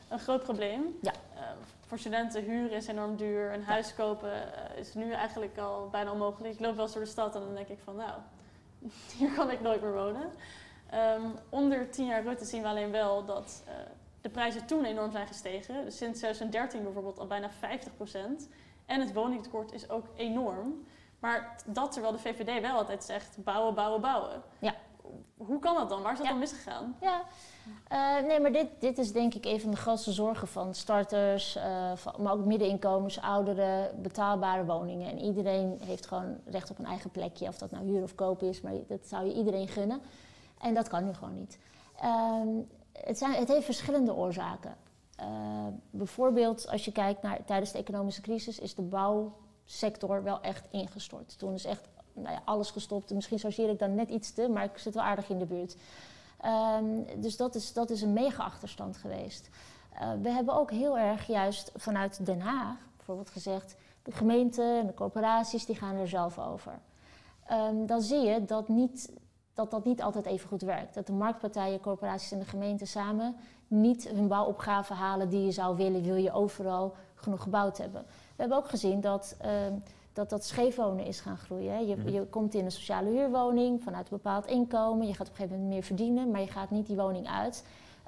[0.09, 0.83] een groot probleem.
[1.01, 1.13] Ja.
[1.87, 3.53] voor studenten huren is enorm duur.
[3.53, 4.33] Een huis kopen
[4.77, 6.55] is nu eigenlijk al bijna onmogelijk.
[6.55, 8.21] Ik loop wel eens door de stad en dan denk ik van nou,
[9.19, 10.31] hier kan ik nooit meer wonen.
[10.95, 13.63] Um, onder tien jaar Rutte zien we alleen wel dat
[14.21, 15.85] de prijzen toen enorm zijn gestegen.
[15.85, 18.49] Dus sinds 2013 bijvoorbeeld al bijna 50 procent.
[18.91, 20.87] En het woningtekort is ook enorm.
[21.19, 24.43] Maar dat terwijl de VVD wel altijd zegt bouwen, bouwen, bouwen.
[24.59, 24.75] Ja.
[25.37, 26.03] Hoe kan dat dan?
[26.03, 26.33] Waar is dat ja.
[26.33, 26.97] dan misgegaan?
[27.01, 27.23] Ja,
[27.93, 31.57] uh, nee, maar dit, dit is denk ik een van de grootste zorgen van starters,
[31.57, 35.11] uh, van, maar ook middeninkomens, ouderen, betaalbare woningen.
[35.11, 38.43] En iedereen heeft gewoon recht op een eigen plekje, of dat nou huur of koop
[38.43, 40.01] is, maar dat zou je iedereen gunnen.
[40.61, 41.59] En dat kan nu gewoon niet.
[42.05, 44.77] Um, het, zijn, het heeft verschillende oorzaken.
[45.21, 45.27] Uh,
[45.91, 51.39] bijvoorbeeld als je kijkt naar tijdens de economische crisis is de bouwsector wel echt ingestort.
[51.39, 53.15] Toen is echt nou ja, alles gestopt.
[53.15, 55.77] Misschien chargeer ik dan net iets te, maar ik zit wel aardig in de buurt.
[56.79, 59.49] Um, dus dat is, dat is een mega achterstand geweest.
[59.95, 63.77] Uh, we hebben ook heel erg juist vanuit Den Haag bijvoorbeeld gezegd...
[64.03, 66.81] de gemeenten en de corporaties die gaan er zelf over.
[67.53, 69.13] Um, dan zie je dat niet,
[69.55, 70.95] dat dat niet altijd even goed werkt.
[70.95, 73.37] Dat de marktpartijen, corporaties en de gemeenten samen
[73.71, 78.03] niet hun bouwopgave halen die je zou willen, wil je overal genoeg gebouwd hebben.
[78.07, 79.51] We hebben ook gezien dat uh,
[80.13, 81.87] dat, dat scheefwonen is gaan groeien.
[81.87, 85.37] Je, je, komt in een sociale huurwoning vanuit een bepaald inkomen, je gaat op een
[85.37, 87.65] gegeven moment meer verdienen, maar je gaat niet die woning uit.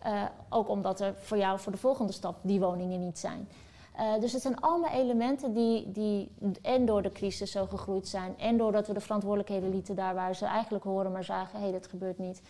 [0.06, 3.48] Uh, ook omdat er voor jou voor de volgende stap die woningen niet zijn.
[3.96, 6.30] Uh, dus het zijn allemaal elementen die, die
[6.62, 8.38] en door de crisis zo gegroeid zijn...
[8.38, 11.12] en doordat we de verantwoordelijkheden lieten daar waar ze eigenlijk horen...
[11.12, 12.42] maar zagen, hé, hey, dat gebeurt niet.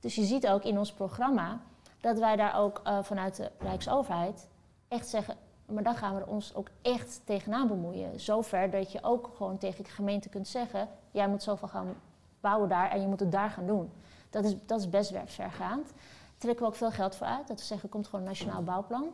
[0.00, 1.60] Dus je ziet ook in ons programma
[2.02, 4.48] dat wij daar ook uh, vanuit de Rijksoverheid
[4.88, 5.36] echt zeggen...
[5.66, 8.20] maar dan gaan we ons ook echt tegenaan bemoeien.
[8.20, 10.88] Zover dat je ook gewoon tegen de gemeente kunt zeggen...
[11.10, 11.94] jij moet zoveel gaan
[12.40, 13.90] bouwen daar en je moet het daar gaan doen.
[14.30, 15.86] Dat is, dat is best vergaand.
[15.86, 17.48] Daar trekken we ook veel geld voor uit.
[17.48, 19.12] Dat we zeggen, komt gewoon een nationaal bouwplan...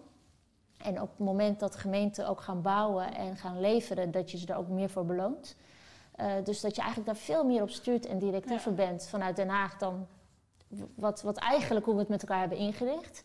[0.78, 4.46] En op het moment dat gemeenten ook gaan bouwen en gaan leveren, dat je ze
[4.46, 5.56] daar ook meer voor beloont.
[6.16, 9.48] Uh, dus dat je eigenlijk daar veel meer op stuurt en directiever bent vanuit Den
[9.48, 10.06] Haag dan
[10.94, 13.22] wat, wat eigenlijk hoe we het met elkaar hebben ingericht.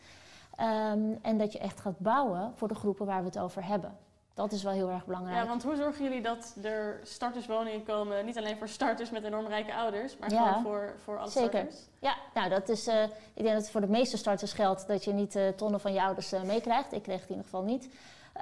[0.59, 3.97] Um, en dat je echt gaat bouwen voor de groepen waar we het over hebben.
[4.33, 5.37] Dat is wel heel erg belangrijk.
[5.37, 9.47] Ja, want hoe zorgen jullie dat er starterswoningen komen, niet alleen voor starters met enorm
[9.47, 11.49] rijke ouders, maar gewoon voor, voor alle Zeker.
[11.49, 11.87] starters?
[11.99, 15.03] Ja, nou dat is, uh, ik denk dat het voor de meeste starters geldt dat
[15.03, 16.93] je niet uh, tonnen van je ouders uh, meekrijgt.
[16.93, 17.89] Ik kreeg het in ieder geval niet.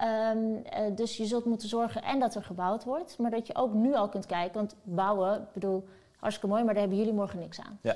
[0.04, 3.74] Um, dus je zult moeten zorgen en dat er gebouwd wordt, maar dat je ook
[3.74, 5.88] nu al kunt kijken, want bouwen, ik bedoel,
[6.20, 7.80] hartstikke mooi, maar daar hebben jullie morgen niks aan.
[7.82, 7.96] Ja.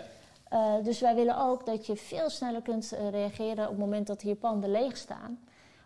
[0.84, 4.36] Dus wij willen ook dat je veel sneller kunt reageren op het moment dat hier
[4.36, 5.40] panden leeg staan,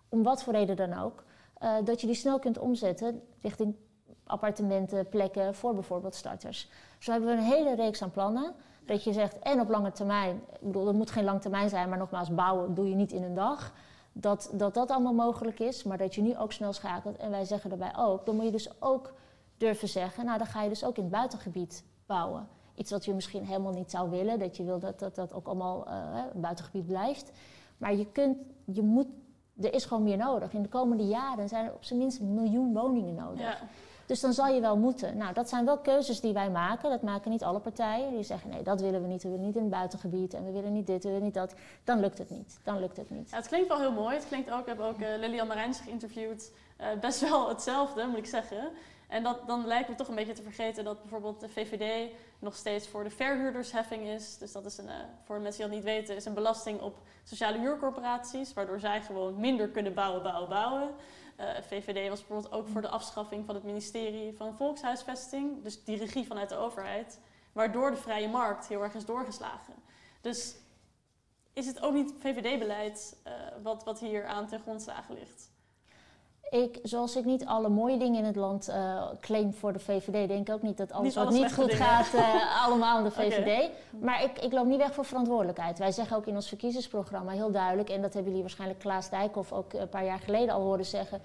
[0.09, 1.23] om wat voor reden dan ook.
[1.63, 3.75] Uh, dat je die snel kunt omzetten richting
[4.23, 6.69] appartementen, plekken voor bijvoorbeeld starters.
[6.99, 8.53] Zo hebben we een hele reeks aan plannen.
[8.85, 11.89] Dat je zegt, en op lange termijn, ik bedoel, dat moet geen lange termijn zijn,
[11.89, 13.73] maar nogmaals, bouwen doe je niet in een dag.
[14.11, 17.17] Dat, dat dat allemaal mogelijk is, maar dat je nu ook snel schakelt.
[17.17, 19.13] En wij zeggen daarbij ook, dan moet je dus ook
[19.57, 22.47] durven zeggen, nou dan ga je dus ook in het buitengebied bouwen.
[22.79, 25.47] Iets wat je misschien helemaal niet zou willen, dat je wil dat dat, dat ook
[25.47, 27.31] allemaal uh, buitengebied blijft.
[27.77, 29.07] Maar je, kunt, je moet
[29.61, 30.53] er is gewoon meer nodig.
[30.53, 33.39] In de komende jaren zijn er op zijn minst een miljoen woningen nodig.
[33.39, 33.57] Ja.
[34.05, 35.17] Dus dan zal je wel moeten.
[35.17, 36.89] Nou, dat zijn wel keuzes die wij maken.
[36.89, 38.13] Dat maken niet alle partijen.
[38.13, 39.23] Die zeggen nee, dat willen we niet.
[39.23, 41.53] We willen niet in het buitengebied en we willen niet dit, we willen niet dat.
[41.83, 42.59] Dan lukt het niet.
[42.63, 43.29] Dan lukt het niet.
[43.29, 44.15] Ja, het klinkt wel heel mooi.
[44.15, 46.51] Het klinkt ook, ik heb ook uh, Lilian Marijns geïnterviewd.
[46.81, 48.71] Uh, best wel hetzelfde, moet ik zeggen.
[49.09, 52.55] En dat, dan lijkt me toch een beetje te vergeten dat bijvoorbeeld de VVD nog
[52.55, 54.37] steeds voor de verhuurdersheffing is.
[54.37, 54.93] Dus dat is een, uh,
[55.23, 59.39] voor mensen die dat niet weten, is een belasting op sociale huurcorporaties, waardoor zij gewoon
[59.39, 60.89] minder kunnen bouwen, bouwen, bouwen.
[61.39, 65.97] Uh, VVD was bijvoorbeeld ook voor de afschaffing van het ministerie van Volkshuisvesting, dus die
[65.97, 67.19] regie vanuit de overheid,
[67.51, 69.73] waardoor de vrije markt heel erg is doorgeslagen.
[70.21, 70.55] Dus
[71.53, 73.33] is het ook niet VVD-beleid uh,
[73.63, 75.48] wat, wat hier aan ten grondslagen ligt?
[76.49, 80.27] Ik, zoals ik niet alle mooie dingen in het land uh, claim voor de VVD,
[80.27, 81.85] denk ik ook niet dat alles niet wat alles niet goed dingen.
[81.85, 83.39] gaat uh, allemaal aan de VVD.
[83.39, 83.71] Okay.
[83.99, 85.79] Maar ik, ik loop niet weg voor verantwoordelijkheid.
[85.79, 89.51] Wij zeggen ook in ons verkiezingsprogramma heel duidelijk, en dat hebben jullie waarschijnlijk Klaas Dijkhoff
[89.51, 91.21] ook een paar jaar geleden al horen zeggen.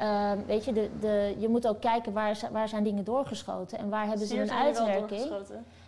[0.00, 3.88] Uh, weet je, de, de, je moet ook kijken waar, waar zijn dingen doorgeschoten en
[3.88, 5.30] waar hebben ze een uitwerking.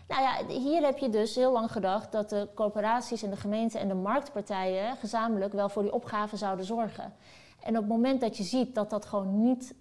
[0.08, 3.80] Nou ja, hier heb je dus heel lang gedacht dat de corporaties en de gemeenten
[3.80, 7.12] en de marktpartijen gezamenlijk wel voor die opgave zouden zorgen.
[7.66, 9.74] En op het moment dat je ziet dat dat gewoon niet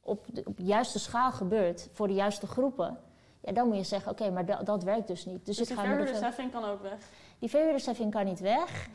[0.00, 2.98] op de, op de juiste schaal gebeurt voor de juiste groepen,
[3.40, 5.46] ja, dan moet je zeggen: oké, okay, maar dat, dat werkt dus niet.
[5.46, 6.98] Dus, dus die verhuurdersheffing kan ook weg?
[7.38, 8.88] Die verhuurdersheffing kan niet weg.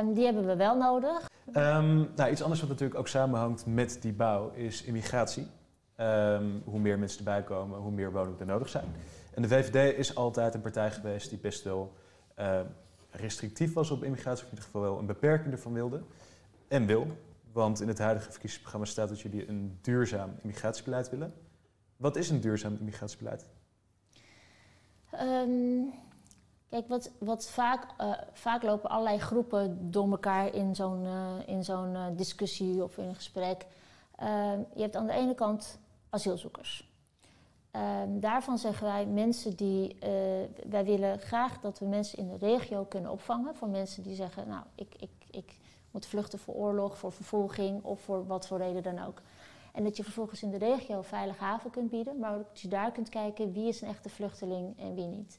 [0.00, 1.30] Um, die hebben we wel nodig.
[1.46, 5.46] Um, nou, iets anders wat natuurlijk ook samenhangt met die bouw is immigratie.
[5.96, 8.94] Um, hoe meer mensen erbij komen, hoe meer woningen er nodig zijn.
[9.34, 11.92] En de VVD is altijd een partij geweest die best wel
[12.38, 12.60] uh,
[13.10, 16.00] restrictief was op immigratie, of in ieder geval wel een beperking ervan wilde
[16.68, 17.06] en wil.
[17.52, 21.34] Want in het huidige verkiezingsprogramma staat dat jullie een duurzaam immigratiebeleid willen.
[21.96, 23.48] Wat is een duurzaam immigratiebeleid?
[25.20, 25.92] Um,
[26.68, 31.64] kijk, wat, wat vaak, uh, vaak lopen allerlei groepen door elkaar in zo'n uh, in
[31.64, 33.66] zo'n uh, discussie of in een gesprek.
[34.74, 35.78] je hebt aan de ene kant
[36.10, 36.94] asielzoekers.
[37.72, 39.96] Um, daarvan zeggen wij mensen die.
[40.68, 43.54] wij willen graag dat we mensen in de regio kunnen opvangen.
[43.54, 45.58] Voor mensen die zeggen: Nou, ik, ik, ik
[45.96, 49.22] moet vluchten voor oorlog, voor vervolging of voor wat voor reden dan ook.
[49.72, 52.68] En dat je vervolgens in de regio veilige haven kunt bieden, maar ook dat je
[52.68, 55.38] daar kunt kijken wie is een echte vluchteling en wie niet.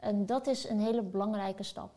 [0.00, 1.90] En dat is een hele belangrijke stap.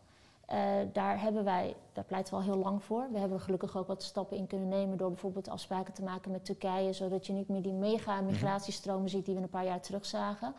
[0.52, 0.58] Uh,
[0.94, 3.08] daar hebben wij, daar pleiten we al heel lang voor.
[3.12, 6.32] We hebben er gelukkig ook wat stappen in kunnen nemen door bijvoorbeeld afspraken te maken
[6.32, 9.82] met Turkije, zodat je niet meer die mega migratiestromen ziet die we een paar jaar
[9.82, 10.54] terug zagen.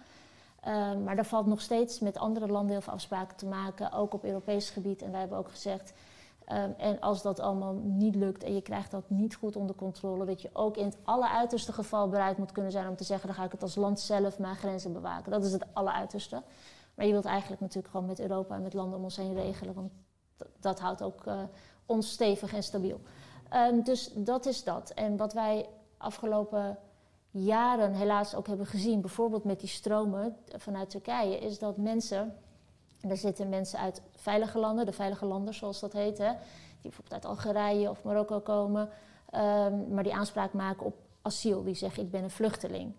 [0.67, 4.15] Uh, maar er valt nog steeds met andere landen heel veel afspraken te maken, ook
[4.15, 5.03] op Europees gebied.
[5.03, 5.93] En wij hebben ook gezegd,
[6.57, 10.25] Um, en als dat allemaal niet lukt en je krijgt dat niet goed onder controle,
[10.25, 13.37] dat je ook in het alleruiterste geval bereid moet kunnen zijn om te zeggen: dan
[13.37, 15.31] ga ik het als land zelf mijn grenzen bewaken.
[15.31, 16.43] Dat is het alleruiterste.
[16.95, 19.75] Maar je wilt eigenlijk natuurlijk gewoon met Europa en met landen om ons heen regelen,
[19.75, 19.93] want
[20.61, 21.43] dat houdt ook uh,
[21.87, 23.01] ons stevig en stabiel.
[23.53, 24.91] Um, dus dat is dat.
[24.91, 26.79] En wat wij afgelopen
[27.31, 32.35] jaren helaas ook hebben gezien, bijvoorbeeld met die stromen vanuit Turkije, is dat mensen en
[33.03, 37.13] daar zitten mensen uit veilige landen, de veilige landen zoals dat heet, hè, die bijvoorbeeld
[37.13, 38.89] uit Algerije of Marokko komen,
[39.35, 41.63] um, maar die aanspraak maken op asiel.
[41.63, 42.93] Die zeggen: Ik ben een vluchteling.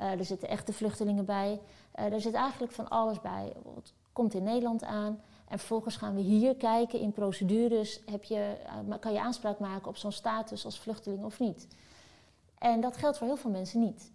[0.00, 1.60] Uh, er zitten echte vluchtelingen bij.
[1.98, 3.52] Uh, er zit eigenlijk van alles bij.
[3.74, 5.20] Het komt in Nederland aan.
[5.48, 8.00] En vervolgens gaan we hier kijken in procedures.
[8.10, 8.56] Heb je,
[8.88, 11.66] uh, kan je aanspraak maken op zo'n status als vluchteling of niet?
[12.58, 14.10] En dat geldt voor heel veel mensen niet.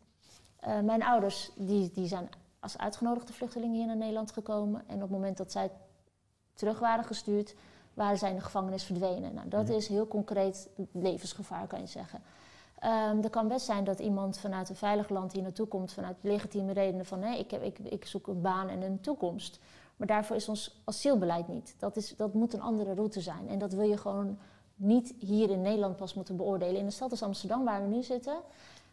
[0.84, 2.30] mijn ouders die, die zijn
[2.62, 4.84] als uitgenodigde vluchtelingen hier naar Nederland gekomen.
[4.88, 5.72] En op het moment dat zij
[6.54, 7.56] terug waren gestuurd,
[7.94, 9.34] waren zij in de gevangenis verdwenen.
[9.34, 12.22] Nou, dat is heel concreet levensgevaar, kan je zeggen.
[12.80, 16.16] Ehm er kan best zijn dat iemand vanuit een veilig land hier naartoe komt vanuit
[16.22, 19.60] legitieme redenen van hé, ik, heb, ik, ik zoek een baan en een toekomst.
[19.98, 21.76] Maar daarvoor is ons asielbeleid niet.
[21.80, 23.48] Dat, is, dat moet een andere route zijn.
[23.48, 24.38] En dat wil je gewoon
[24.76, 26.80] niet hier in Nederland pas moeten beoordelen.
[26.80, 28.38] In de stad als Amsterdam, waar we nu zitten,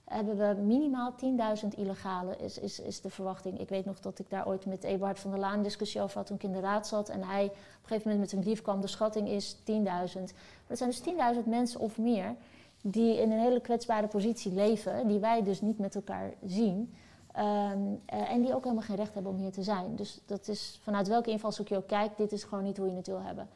[0.09, 1.15] hebben we minimaal
[1.63, 3.61] 10.000 illegalen, is, is, is de verwachting.
[3.61, 6.17] Ik weet nog dat ik daar ooit met Eberhard van der Laan een discussie over
[6.17, 7.09] had toen ik in de raad zat.
[7.09, 9.65] En hij op een gegeven moment met een brief kwam, de schatting is 10.000.
[9.65, 11.03] Maar dat zijn dus
[11.43, 12.35] 10.000 mensen of meer
[12.81, 16.95] die in een hele kwetsbare positie leven, die wij dus niet met elkaar zien.
[17.33, 19.97] Ehm, eh, en die ook helemaal geen recht hebben om hier te zijn.
[19.97, 22.97] Dus dat is vanuit welke invalshoek je ook kijkt, dit is gewoon niet hoe je
[22.97, 23.49] het wil hebben.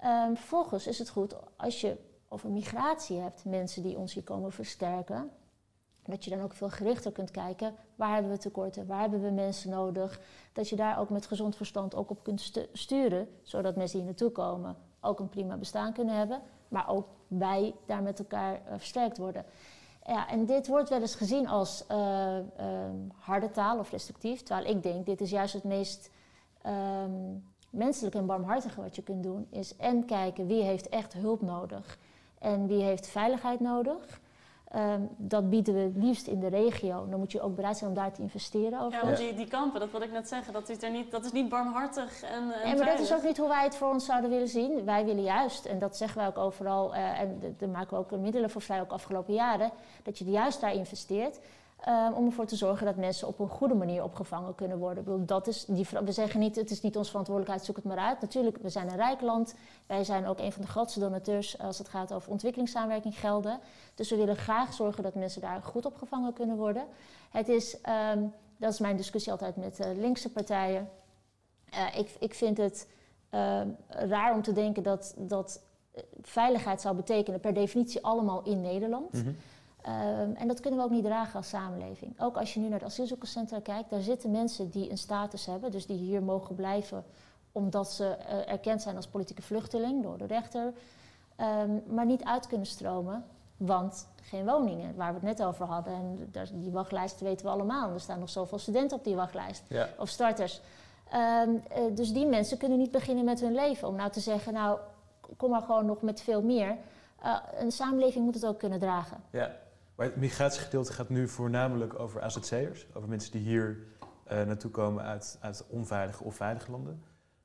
[0.00, 1.96] Ehm, vervolgens is het goed als je
[2.28, 5.30] over migratie hebt, mensen die ons hier komen versterken.
[6.04, 9.30] Dat je dan ook veel gerichter kunt kijken, waar hebben we tekorten, waar hebben we
[9.30, 10.20] mensen nodig.
[10.52, 14.06] Dat je daar ook met gezond verstand ook op kunt stu- sturen, zodat mensen die
[14.06, 16.40] naartoe komen ook een prima bestaan kunnen hebben.
[16.68, 19.44] Maar ook wij daar met elkaar eh, versterkt worden.
[20.06, 24.42] Ja, en dit wordt wel eens gezien als eh, ehm, harde taal of restrictief.
[24.42, 26.10] Terwijl ik denk, dit is juist het meest
[26.62, 27.10] ehm,
[27.70, 29.46] menselijke en barmhartige wat je kunt doen.
[29.50, 31.98] Is en kijken wie heeft echt hulp nodig
[32.38, 34.20] en wie heeft veiligheid nodig.
[34.72, 37.06] Ehm, dat bieden we het liefst in de regio.
[37.08, 38.70] Dan moet je ook bereid zijn om daar te investeren.
[38.70, 39.04] Ja, Over.
[39.04, 41.32] want die, die kampen, dat wilde ik net zeggen, dat is, er niet, dat is
[41.32, 44.04] niet barmhartig en, en Nee, maar dat is ook niet hoe wij het voor ons
[44.04, 44.84] zouden willen zien.
[44.84, 48.20] Wij willen juist, en dat zeggen wij ook overal, eh, en daar maken we ook
[48.20, 49.70] middelen voor vrij, ook afgelopen jaren,
[50.02, 51.40] dat je juist daar investeert.
[51.82, 55.26] Eh, om ervoor te zorgen dat mensen op een goede manier opgevangen kunnen worden.
[55.26, 58.20] Dat is die, we zeggen niet, het is niet onze verantwoordelijkheid, zoek het maar uit.
[58.20, 59.54] Natuurlijk, we zijn een rijk land.
[59.86, 63.60] Wij zijn ook een van de grootste donateurs als het gaat over ontwikkelingssamenwerking gelden.
[63.94, 66.84] Dus we willen graag zorgen dat mensen daar goed opgevangen kunnen worden.
[67.30, 68.24] Het is, ehm,
[68.56, 70.88] dat is mijn discussie altijd met eh, linkse partijen.
[71.70, 72.88] Eh, ik, ik vind het
[73.30, 75.62] ehm, raar om te denken dat, dat
[75.92, 79.12] eh, veiligheid zou betekenen per definitie allemaal in Nederland.
[79.12, 79.32] Mhm.
[79.82, 82.20] Ehm, en dat kunnen we ook niet dragen als samenleving.
[82.20, 85.70] Ook als je nu naar de asielzoekerscentra kijkt, daar zitten mensen die een status hebben,
[85.70, 87.04] dus die hier mogen blijven
[87.52, 90.72] omdat ze eh, erkend zijn als politieke vluchteling door de rechter,
[91.36, 93.24] ehm, maar niet uit kunnen stromen,
[93.56, 95.92] want geen woningen, waar we het net over hadden.
[95.92, 97.92] En daar- die wachtlijst weten we allemaal.
[97.92, 99.88] Er staan nog zoveel studenten op die wachtlijst Ja.
[99.98, 100.60] of starters.
[101.10, 103.88] Ehm, eh, dus die mensen kunnen niet beginnen met hun leven.
[103.88, 104.78] Om nou te zeggen, nou,
[105.36, 106.76] kom maar gewoon nog met veel meer.
[107.22, 109.16] Eh, een samenleving moet het ook kunnen dragen.
[109.30, 109.50] Ja,
[110.04, 112.86] het migratiegedeelte gaat nu voornamelijk over AZC'ers.
[112.92, 113.78] Over mensen die hier
[114.24, 117.00] eh, naartoe komen uit, uit onveilige of veilige landen.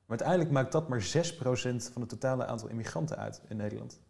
[0.06, 1.02] Maar uiteindelijk maakt dat maar 6%
[1.92, 4.00] van het totale aantal immigranten uit in Nederland.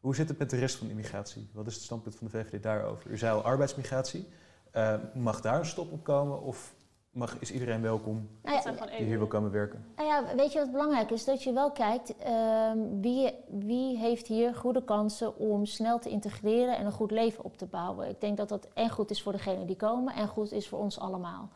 [0.00, 1.50] Hoe zit het met de rest van de immigratie?
[1.52, 3.10] Wat is het standpunt van de VVD daarover?
[3.10, 4.28] U zei al arbeidsmigratie.
[4.70, 6.42] Eh, mag daar een stop op komen?
[6.42, 6.74] Of
[7.18, 9.84] mag, is iedereen welkom Nou ja, die hier wil komen werken?
[9.96, 11.24] Nou ja, weet je wat belangrijk is?
[11.24, 16.76] Dat je wel kijkt ehm, wie, wie heeft hier goede kansen om snel te integreren
[16.76, 18.08] en een goed leven op te bouwen.
[18.08, 20.78] Ik denk dat dat en goed is voor degenen die komen en goed is voor
[20.78, 21.48] ons allemaal.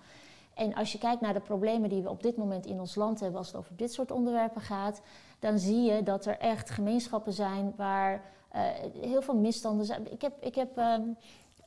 [0.55, 3.21] En als je kijkt naar de problemen die we op dit moment in ons land
[3.21, 5.03] hebben als het over dit soort onderwerpen gaat,
[5.39, 8.63] dan zie je dat er echt gemeenschappen zijn waar eh,
[9.01, 10.13] heel veel misstanden zijn.
[10.13, 11.03] Ik heb, ik heb ehm,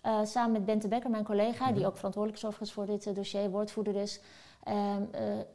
[0.05, 1.85] eh, samen met Bente Becker, mijn collega, die Mhm.
[1.85, 4.19] ook verantwoordelijk is overigens voor dit eh, dossier, woordvoerder is,
[4.63, 4.95] eh,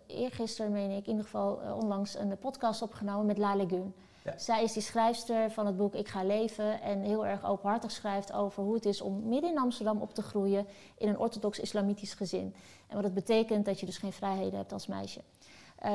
[0.07, 3.95] eergisteren, meen ik, in ieder geval onlangs een podcast opgenomen met Lale Gun.
[4.25, 4.39] Ja.
[4.39, 8.33] Zij is die schrijfster van het boek Ik ga leven en heel erg openhartig schrijft
[8.33, 10.67] over hoe het is om midden in Amsterdam op te groeien
[10.99, 12.55] in een orthodox-islamitisch gezin.
[12.87, 15.21] En wat het betekent dat je dus geen vrijheden hebt als meisje.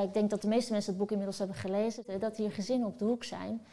[0.02, 2.98] Ik denk dat de meeste mensen het boek inmiddels hebben gelezen, dat hier gezinnen op
[2.98, 3.66] de hoek zijn.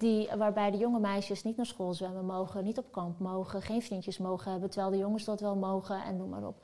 [0.00, 3.82] Die, waarbij de jonge meisjes niet naar school zwemmen mogen, niet op kamp mogen, geen
[3.82, 6.62] vriendjes mogen hebben, terwijl de jongens dat wel mogen en noem maar op.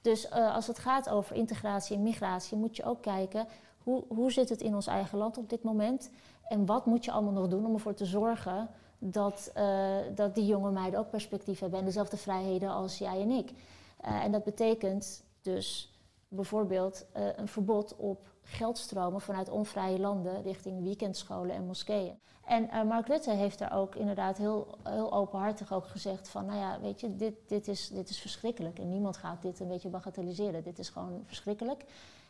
[0.00, 3.46] Dus eh, als het gaat over integratie en migratie, moet je ook kijken
[3.82, 6.10] hoe, hoe zit het in ons eigen land op dit moment
[6.48, 8.68] en wat moet je allemaal nog doen om ervoor te zorgen
[8.98, 13.30] dat, eh, dat die jonge meiden ook perspectief hebben en dezelfde vrijheden als jij en
[13.30, 13.52] ik.
[14.00, 15.92] Eh, en dat betekent dus
[16.28, 22.18] bijvoorbeeld een verbod op geldstromen vanuit onvrije landen richting weekendscholen en moskeeën.
[22.44, 26.58] En eh, Mark Rutte heeft daar ook inderdaad heel, heel openhartig ook gezegd van, nou
[26.58, 29.88] ja, weet je, dit, dit, is, dit is verschrikkelijk en niemand gaat dit een beetje
[29.88, 30.62] bagatelliseren.
[30.62, 31.84] Dit is gewoon verschrikkelijk.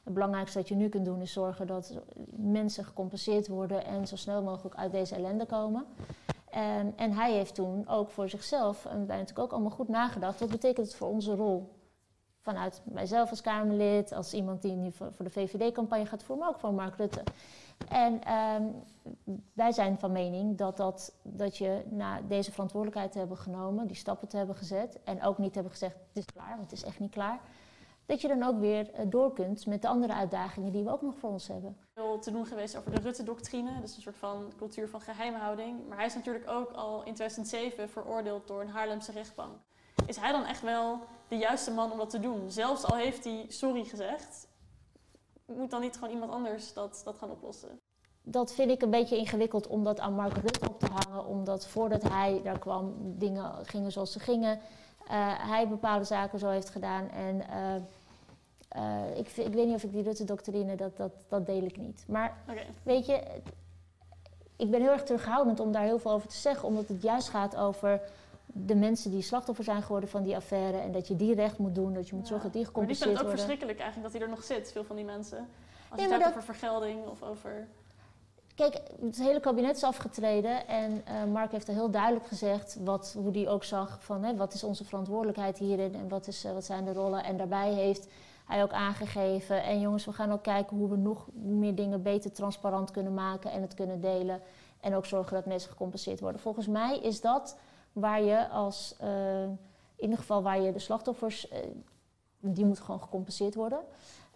[0.04, 1.94] Het belangrijkste dat je nu kunt doen is zorgen dat
[2.30, 5.86] mensen gecompenseerd worden en zo snel mogelijk uit deze ellende komen.
[6.50, 10.40] En, en hij heeft toen ook voor zichzelf, en wij natuurlijk ook allemaal goed nagedacht,
[10.40, 11.77] wat betekent het voor onze rol?
[12.40, 16.60] Vanuit mijzelf als Kamerlid, als iemand die nu voor de VVD-campagne gaat voeren, maar ook
[16.60, 17.22] voor Mark Rutte.
[17.88, 18.62] En ehm,
[19.52, 23.96] wij zijn van mening dat, dat, dat je na deze verantwoordelijkheid te hebben genomen, die
[23.96, 26.84] stappen te hebben gezet en ook niet hebben gezegd, het is klaar, want het is
[26.84, 27.40] echt niet klaar.
[28.06, 31.02] dat je dan ook weer eh, door kunt met de andere uitdagingen die we ook
[31.02, 31.76] nog voor ons hebben.
[31.94, 35.88] veel te doen geweest over de Rutte-doctrine, dus een soort van cultuur van geheimhouding.
[35.88, 39.56] Maar hij is natuurlijk ook al in 2007 veroordeeld door een Haarlemse rechtbank.
[40.06, 42.50] Is hij dan echt wel de juiste man om dat te doen?
[42.50, 44.48] Zelfs al heeft hij sorry gezegd,
[45.44, 47.80] moet dan niet gewoon iemand anders dat, dat gaan oplossen?
[48.22, 51.66] Dat vind ik een beetje ingewikkeld om dat aan Mark Rutte op te hangen, omdat
[51.66, 54.56] voordat hij daar kwam, dingen gingen zoals ze gingen.
[54.56, 57.08] Uh, hij bepaalde zaken zo heeft gedaan.
[57.08, 57.74] En uh,
[58.76, 62.04] uh, ik, ik, weet niet of ik die Rutte-doctrine, dat, dat, dat deel ik niet.
[62.08, 62.66] Maar okay.
[62.82, 63.22] weet je,
[64.56, 67.28] ik ben heel erg terughoudend om daar heel veel over te zeggen, omdat het juist
[67.28, 68.00] gaat over
[68.52, 71.74] de mensen die slachtoffer zijn geworden van die affaire en dat je die recht moet
[71.74, 73.26] doen, dat je moet zorgen dat die gecompenseerd worden.
[73.26, 75.04] Maar die vinden het ook verschrikkelijk eigenlijk dat hij er nog zit, veel van die
[75.04, 75.38] mensen.
[75.38, 76.32] Als je het hebt dat...
[76.32, 77.68] over vergelding of over...
[78.54, 83.16] Kijk, het hele kabinet is afgetreden en uh, Mark heeft er heel duidelijk gezegd wat,
[83.18, 86.52] hoe hij ook zag van hè, wat is onze verantwoordelijkheid hierin en wat, is, uh,
[86.52, 87.24] wat zijn de rollen.
[87.24, 88.08] En daarbij heeft
[88.46, 92.32] hij ook aangegeven, en jongens, we gaan ook kijken hoe we nog meer dingen beter
[92.32, 94.40] transparant kunnen maken en het kunnen delen.
[94.80, 96.40] En ook zorgen dat mensen gecompenseerd worden.
[96.40, 97.56] Volgens mij is dat
[97.92, 99.58] waar je als, uh, in
[99.96, 101.48] ieder geval waar je de slachtoffers,
[102.40, 103.78] die moeten gewoon gecompenseerd worden.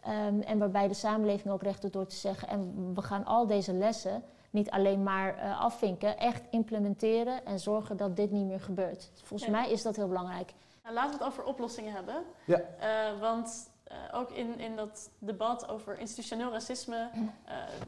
[0.08, 3.46] Um, en waarbij de samenleving ook recht doet door te zeggen, en we gaan al
[3.46, 8.60] deze lessen niet alleen maar uh, afvinken, echt implementeren en zorgen dat dit niet meer
[8.60, 9.10] gebeurt.
[9.14, 9.50] Volgens ja.
[9.56, 10.54] mij is dat heel belangrijk.
[10.82, 12.14] Nou, laten we het over oplossingen hebben.
[12.44, 12.60] Ja.
[12.60, 17.10] Uh, want uh, ook in, in dat debat over institutioneel racisme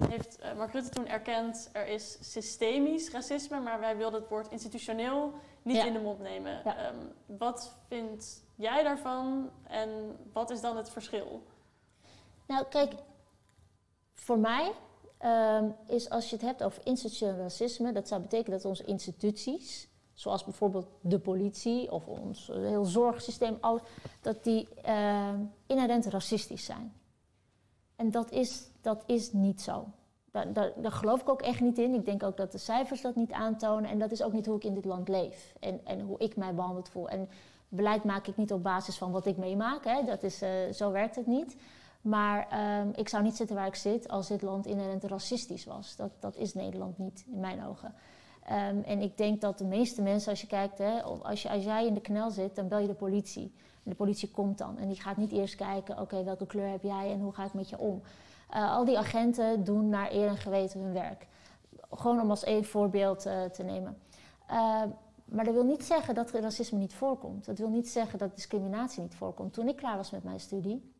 [0.08, 5.32] heeft Mark Rutte toen erkend, er is systemisch racisme, maar wij wilden het woord institutioneel
[5.64, 5.84] niet Ja.
[5.84, 6.60] in de mond nemen.
[6.64, 6.88] Ja.
[6.88, 11.42] Um, wat vind jij daarvan en wat is dan het verschil?
[12.46, 12.92] Nou, kijk,
[14.14, 14.72] voor mij
[15.18, 19.88] ehm, is als je het hebt over institutioneel racisme, dat zou betekenen dat onze instituties,
[20.14, 23.58] zoals bijvoorbeeld de politie of ons heel zorgsysteem,
[24.20, 26.94] dat die ehm, inherent racistisch zijn.
[27.96, 29.86] En dat is, dat is niet zo.
[30.52, 31.94] Daar, geloof ik ook echt niet in.
[31.94, 33.90] Ik denk ook dat de cijfers dat niet aantonen.
[33.90, 35.54] En dat is ook niet hoe ik in dit land leef.
[35.60, 37.08] En, en hoe ik mij behandeld voel.
[37.08, 37.28] En
[37.68, 39.84] beleid maak ik niet op basis van wat ik meemaak.
[39.84, 40.04] Hè.
[40.04, 41.56] Dat is, eh, zo werkt het niet.
[42.00, 45.96] Maar ehm, ik zou niet zitten waar ik zit als dit land inherent racistisch was.
[45.96, 47.94] Dat, dat is Nederland niet, in mijn ogen.
[48.44, 51.94] Ehm, en ik denk dat de meeste mensen, als je kijkt, hè, als jij in
[51.94, 53.54] de knel zit, dan bel je de politie.
[53.84, 54.78] En de politie komt dan.
[54.78, 57.54] En die gaat niet eerst kijken, oké, welke kleur heb jij en hoe ga ik
[57.54, 58.02] met je om.
[58.54, 61.26] Uh, al die agenten doen naar eer en geweten hun werk.
[61.90, 63.98] Gewoon om als één voorbeeld uh, te nemen.
[64.50, 64.82] Uh,
[65.24, 67.44] maar dat wil niet zeggen dat racisme niet voorkomt.
[67.44, 69.52] Dat wil niet zeggen dat discriminatie niet voorkomt.
[69.52, 70.92] Toen ik klaar was met mijn studie,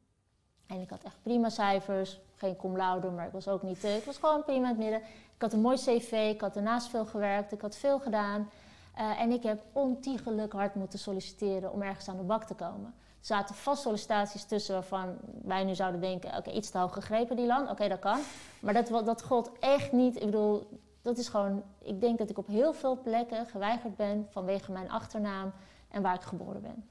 [0.67, 3.85] en ik had echt prima cijfers, geen cum laude, maar ik was ook niet...
[3.85, 5.01] Ik was gewoon prima in het midden.
[5.35, 8.51] Ik had een mooi cv, ik had daarnaast veel gewerkt, ik had veel gedaan.
[8.95, 12.95] En ik heb ontiegelijk hard moeten solliciteren om ergens aan de bak te komen.
[13.25, 16.37] Zaten vast sollicitaties tussen waarvan wij nu zouden denken...
[16.37, 17.71] oké, iets te hoog gegrepen, die land.
[17.71, 18.21] Oké, dat kan.
[18.61, 20.17] Maar dat, dat gold echt niet.
[20.17, 20.69] Ik bedoel,
[21.03, 21.63] dat is gewoon...
[21.79, 25.53] Ik denk dat ik op heel veel plekken geweigerd ben vanwege mijn achternaam
[25.89, 26.89] en waar ik geboren ben.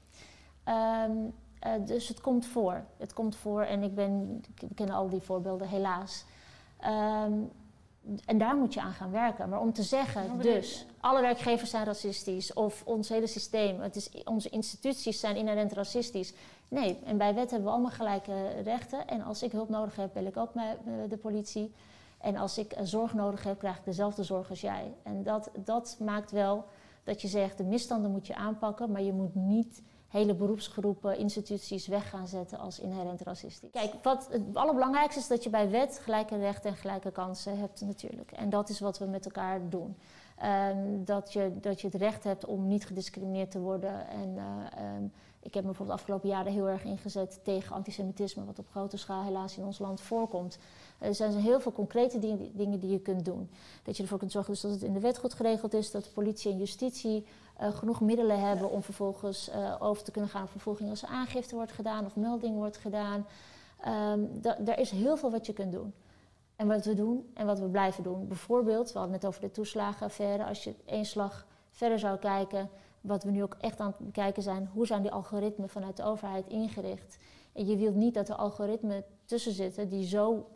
[0.74, 1.34] Um,
[1.66, 2.84] uh, dus het komt voor.
[2.96, 4.42] Het komt voor en ik ben...
[4.60, 6.24] We kennen al die voorbeelden, helaas.
[7.24, 7.50] Um,
[8.24, 9.48] en daar moet je aan gaan werken.
[9.48, 14.10] Maar om te zeggen, dus, alle werkgevers zijn racistisch of ons hele systeem, het is,
[14.24, 16.32] onze instituties zijn inherent racistisch.
[16.68, 19.06] Nee, en bij wet hebben we allemaal gelijke rechten.
[19.06, 20.76] En als ik hulp nodig heb, bel ik ook met
[21.08, 21.72] de politie.
[22.18, 24.92] En als ik zorg nodig heb, krijg ik dezelfde zorg als jij.
[25.02, 26.64] En dat, dat maakt wel
[27.04, 29.82] dat je zegt, de misstanden moet je aanpakken, maar je moet niet
[30.14, 33.70] hele beroepsgroepen, instituties weg gaan zetten als inherent racistisch.
[33.70, 37.80] Kijk, wat het allerbelangrijkste is dat je bij wet gelijke rechten en gelijke kansen hebt
[37.80, 38.32] natuurlijk.
[38.32, 39.96] En dat is wat we met elkaar doen.
[40.70, 44.08] Um, dat, je, dat je het recht hebt om niet gediscrimineerd te worden.
[44.08, 48.58] En uh, um, ik heb me bijvoorbeeld afgelopen jaren heel erg ingezet tegen antisemitisme, wat
[48.58, 50.58] op grote schaal helaas in ons land voorkomt.
[50.98, 52.18] Er zijn heel veel concrete
[52.52, 53.50] dingen die je kunt doen.
[53.82, 56.12] Dat je ervoor kunt zorgen dus dat het in de wet goed geregeld is, dat
[56.12, 57.24] politie en justitie
[57.60, 61.08] uh, genoeg middelen hebben om vervolgens uh, over te kunnen gaan op vervolging als er
[61.08, 63.26] aangifte wordt gedaan of melding wordt gedaan.
[64.12, 65.94] Um, er is heel veel wat je kunt doen.
[66.56, 68.28] En wat we doen en wat we blijven doen.
[68.28, 70.44] Bijvoorbeeld, we hadden het over de toeslagenaffaire.
[70.44, 74.42] Als je één slag verder zou kijken, wat we nu ook echt aan het bekijken
[74.42, 77.18] zijn, hoe zijn die algoritmen vanuit de overheid ingericht?
[77.52, 80.46] En je wilt niet dat er algoritmen tussen zitten die zo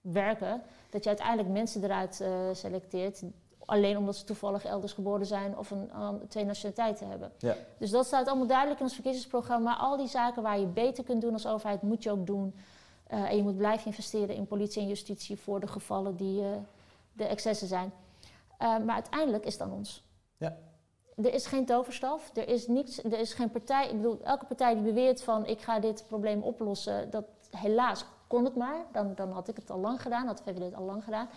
[0.00, 3.22] werken, dat je uiteindelijk mensen eruit uh, selecteert
[3.70, 7.32] alleen omdat ze toevallig elders geboren zijn of een, um, twee nationaliteiten hebben.
[7.38, 7.56] Ja.
[7.78, 9.76] Dus dat staat allemaal duidelijk in ons verkiezingsprogramma.
[9.76, 12.54] Al die zaken waar je beter kunt doen als overheid, moet je ook doen.
[13.12, 16.48] Uh, en je moet blijven investeren in politie en justitie voor de gevallen die uh,
[17.12, 17.92] de excessen zijn.
[18.58, 20.04] Uh, maar uiteindelijk is het aan ons.
[20.36, 20.56] Ja.
[21.16, 22.30] er is geen toverstaf.
[22.36, 23.88] Er is, niets, er is geen partij.
[23.88, 28.44] Ik bedoel, elke partij die beweert van ik ga dit probleem oplossen, dat helaas kon
[28.44, 28.84] het maar.
[28.92, 31.28] Dan, dan had ik het al lang gedaan, had VVD het al lang gedaan.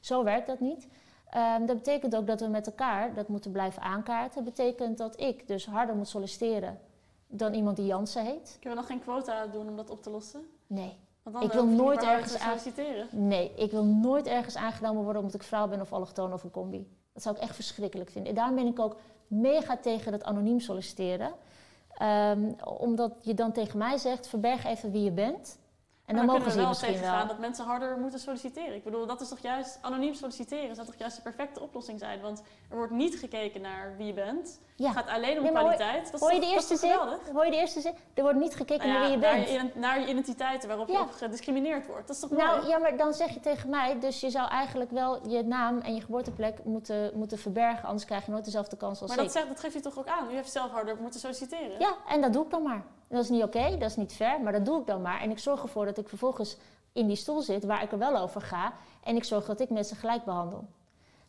[0.00, 0.88] Zo werkt dat niet.
[1.30, 4.44] Ehm, dat betekent ook dat we met elkaar dat moeten blijven aankaarten.
[4.44, 6.78] Dat betekent dat ik dus harder moet solliciteren
[7.26, 8.56] dan iemand die Jansen heet.
[8.60, 10.40] Kunnen we nog geen quota doen om dat op te lossen?
[10.66, 10.96] Nee.
[11.22, 13.06] Want dan Ik eh, wil nooit ergens aan- solliciteren.
[13.10, 16.50] Nee, ik wil nooit ergens aangenomen worden omdat ik vrouw ben of allochtoon of een
[16.50, 16.88] combi.
[17.12, 18.30] Dat zou ik echt verschrikkelijk vinden.
[18.30, 21.32] En daarom ben ik ook mega tegen het anoniem solliciteren.
[21.94, 25.58] Ehm, omdat je dan tegen mij zegt, verberg even wie je bent.
[26.10, 27.34] En Maar dan dan mogen kunnen ze we misschien tegengaan wel.
[27.36, 28.74] dat mensen harder moeten solliciteren.
[28.74, 32.20] Ik bedoel, dat is toch juist, anoniem solliciteren zou toch juist de perfecte oplossing zijn.
[32.20, 34.60] Want er wordt niet gekeken naar wie je bent.
[34.76, 34.86] Ja.
[34.86, 36.04] Het gaat alleen om Nee, maar kwaliteit.
[36.04, 37.32] dat is Hoor je toch- de dat eerste zin?
[37.34, 37.94] Hoor je de eerste zin?
[38.14, 39.48] Er wordt niet gekeken Nou naar wie je naar, bent.
[39.74, 40.98] je, naar je identiteiten waarop Ja.
[40.98, 42.06] je op gediscrimineerd wordt.
[42.06, 42.68] Dat is toch Nou mooi?
[42.68, 45.94] ja, maar dan zeg je tegen mij, dus je zou eigenlijk wel je naam en
[45.94, 49.24] je geboorteplek moeten, moeten verbergen, anders krijg je nooit dezelfde kans als maar ik.
[49.24, 50.30] dat, zegt, dat geeft je toch ook aan?
[50.30, 51.78] U heeft zelf harder moeten solliciteren.
[51.78, 52.82] Ja, en dat doe ik dan maar.
[53.10, 55.20] En dat is niet oké, dat is niet fair, maar dat doe ik dan maar.
[55.20, 56.56] En ik zorg ervoor dat ik vervolgens
[56.92, 58.72] in die stoel zit waar ik er wel over ga.
[59.04, 60.64] En ik zorg dat ik mensen gelijk behandel.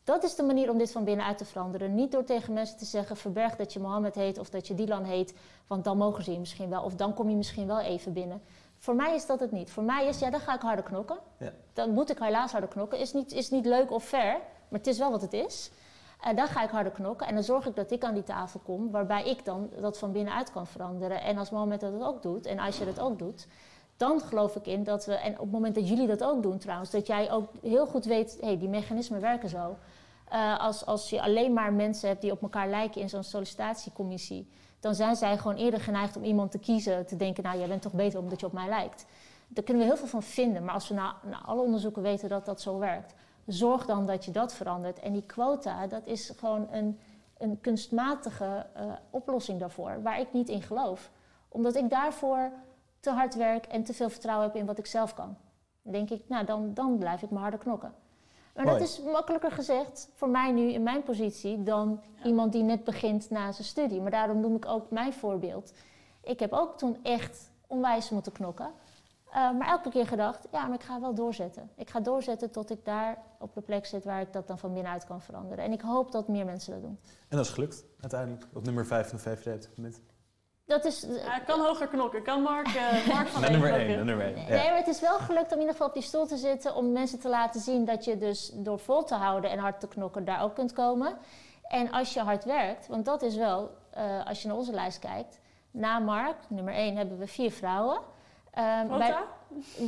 [0.03, 1.95] Dat is de manier om dit van binnenuit te veranderen.
[1.95, 5.03] Niet door tegen mensen te zeggen: verberg dat je Mohammed heet of dat je Dylan
[5.03, 5.33] heet,
[5.67, 6.83] want dan mogen ze je misschien wel.
[6.83, 8.41] Of dan kom je misschien wel even binnen.
[8.77, 9.71] Voor mij is dat het niet.
[9.71, 11.17] Voor mij is, ja, dan ga ik harder knokken.
[11.37, 11.53] Ja.
[11.73, 12.99] Dan moet ik helaas harder knokken.
[12.99, 14.33] Is niet, is niet leuk of fair,
[14.67, 15.71] maar het is wel wat het is.
[16.21, 18.91] En ga ik harder knokken en dan zorg ik dat ik aan die tafel kom,
[18.91, 21.21] waarbij ik dan dat van binnenuit kan veranderen.
[21.21, 23.47] En als Mohammed dat ook doet en als je dat ook doet,
[23.97, 26.57] dan geloof ik in dat we, en op het moment dat jullie dat ook doen
[26.57, 29.77] trouwens, dat jij ook heel goed weet, hé, hey, die mechanismen werken zo.
[30.29, 34.49] Eh, als, als je alleen maar mensen hebt die op elkaar lijken in zo'n sollicitatiecommissie,
[34.79, 37.81] dan zijn zij gewoon eerder geneigd om iemand te kiezen, te denken, nou jij bent
[37.81, 39.05] toch beter omdat je op mij lijkt.
[39.47, 42.29] Daar kunnen we heel veel van vinden, maar als we na, na alle onderzoeken weten
[42.29, 43.13] dat dat zo werkt,
[43.53, 44.99] zorg dan dat je dat verandert.
[44.99, 46.99] En die quota, dat is gewoon een,
[47.37, 51.11] een kunstmatige eh, oplossing daarvoor, waar ik niet in geloof.
[51.49, 52.51] Omdat ik daarvoor
[52.99, 55.37] te hard werk en te veel vertrouwen heb in wat ik zelf kan.
[55.81, 57.93] Dan denk ik, nou dan, dan blijf ik maar harder knokken.
[58.55, 58.77] Maar Mooi.
[58.79, 62.25] dat is makkelijker gezegd voor mij nu in mijn positie dan Ja.
[62.25, 64.01] iemand die net begint na zijn studie.
[64.01, 65.73] Maar daarom noem ik ook mijn voorbeeld.
[66.23, 68.71] Ik heb ook toen echt onwijs moeten knokken.
[69.35, 71.69] Uh, maar elke keer gedacht, ja, maar ik ga wel doorzetten.
[71.75, 74.73] Ik ga doorzetten tot ik daar op de plek zit waar ik dat dan van
[74.73, 75.63] binnenuit kan veranderen.
[75.65, 76.99] En ik hoop dat meer mensen dat doen.
[77.29, 78.47] En dat is gelukt, uiteindelijk.
[78.53, 80.01] Op nummer 5 van de VVD op dit moment.
[80.65, 82.23] Dat is, Ja, ik kan hoger knokken.
[82.23, 83.87] Kan Mark, eh Mark van één nummer knokken?
[83.87, 84.35] 1, naar nummer 1.
[84.35, 86.75] Nee, maar het is wel gelukt om in ieder geval op die stoel te zitten.
[86.75, 89.87] Om mensen te laten zien dat je dus door vol te houden en hard te
[89.87, 91.17] knokken daar ook kunt komen.
[91.61, 94.99] En als je hard werkt, want dat is wel, eh, als je naar onze lijst
[94.99, 95.39] kijkt.
[95.71, 97.99] Na Mark, nummer 1, hebben we vier vrouwen.
[98.51, 99.23] Ehm, bij, Quota?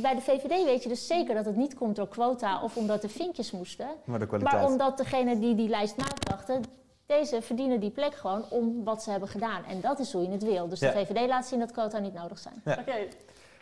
[0.02, 3.02] bij de VVD weet je dus zeker dat het niet komt door quota of omdat
[3.02, 3.88] er vinkjes moesten.
[4.04, 4.54] Maar de kwaliteit.
[4.62, 6.62] Maar omdat degene die die lijst nadachten,
[7.06, 9.64] deze verdienen die plek gewoon om wat ze hebben gedaan.
[9.64, 10.68] En dat is hoe je het wil.
[10.68, 10.92] Dus Ja.
[10.92, 12.62] de VVD laat zien dat quota niet nodig zijn.
[12.64, 12.76] Ja.
[12.80, 12.94] Oké.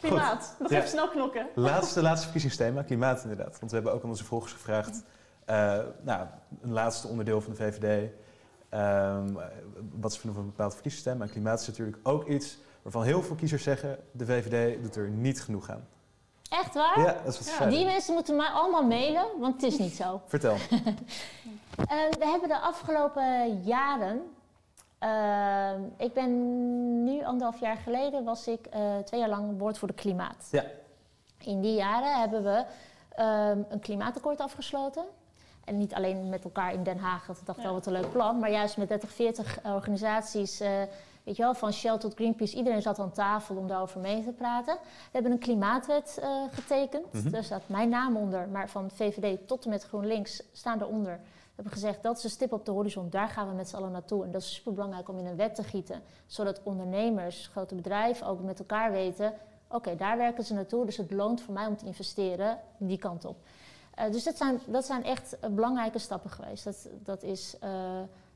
[0.01, 0.57] Klimaat.
[0.59, 0.77] Nog Ja.
[0.77, 1.47] even snel knokken.
[1.55, 3.59] Laatste, laatste verkiezingsthema, klimaat inderdaad.
[3.59, 5.03] Want we hebben ook aan onze volgers gevraagd,
[5.45, 6.27] eh, nou,
[6.63, 8.11] een laatste onderdeel van de VVD,
[8.69, 9.33] ehm,
[10.01, 11.25] wat ze vinden van een bepaald verkiezingsthema.
[11.25, 15.09] En klimaat is natuurlijk ook iets waarvan heel veel kiezers zeggen, de VVD doet er
[15.09, 15.87] niet genoeg aan.
[16.51, 17.01] Echt waar?
[17.01, 17.67] Ja, dat is wat Ja.
[17.77, 20.21] Die mensen moeten mij allemaal mailen, want het is niet zo.
[20.27, 20.57] Vertel.
[21.89, 24.23] Eh, we hebben de afgelopen jaren.
[24.99, 30.49] eh, ik ben nu anderhalf jaar geleden was ik eh, twee jaar lang woordvoerder klimaat.
[30.51, 30.65] Ja.
[31.39, 32.65] In die jaren hebben we
[33.15, 35.05] ehm, een klimaatakkoord afgesloten.
[35.65, 37.65] En niet alleen met elkaar in Den Haag, dat ik dacht Ja.
[37.65, 40.71] wel wat een leuk plan, maar juist met 30, 40 organisaties, eh,
[41.25, 44.33] weet je wel, van Shell tot Greenpeace, iedereen zat aan tafel om daarover mee te
[44.33, 44.75] praten.
[44.83, 47.31] We hebben een klimaatwet eh, getekend, Mhm.
[47.31, 51.21] daar staat mijn naam onder, maar van VVD tot en met GroenLinks staan eronder.
[51.23, 53.77] We hebben gezegd dat is een stip op de horizon, daar gaan we met z'n
[53.77, 54.25] allen naartoe.
[54.25, 58.43] En dat is superbelangrijk om in een wet te gieten, zodat ondernemers, grote bedrijven ook
[58.43, 59.33] met elkaar weten:
[59.69, 63.25] oké, daar werken ze naartoe, dus het loont voor mij om te investeren die kant
[63.25, 63.37] op.
[63.95, 66.65] Eh, dus dat zijn, dat zijn echt eh, belangrijke stappen geweest.
[66.65, 67.57] Dat, dat is,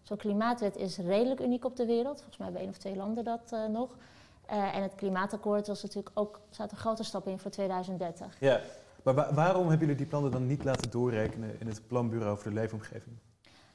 [0.06, 2.16] zo'n klimaatwet is redelijk uniek op de wereld.
[2.16, 3.96] Volgens mij hebben één of twee landen dat eh, nog.
[4.46, 8.36] Eh, en het klimaatakkoord was natuurlijk ook, staat een grote stap in voor 2030.
[8.40, 8.60] Ja.
[9.02, 12.50] Maar wa- waarom hebben jullie die plannen dan niet laten doorrekenen in het planbureau voor
[12.50, 13.16] de leefomgeving?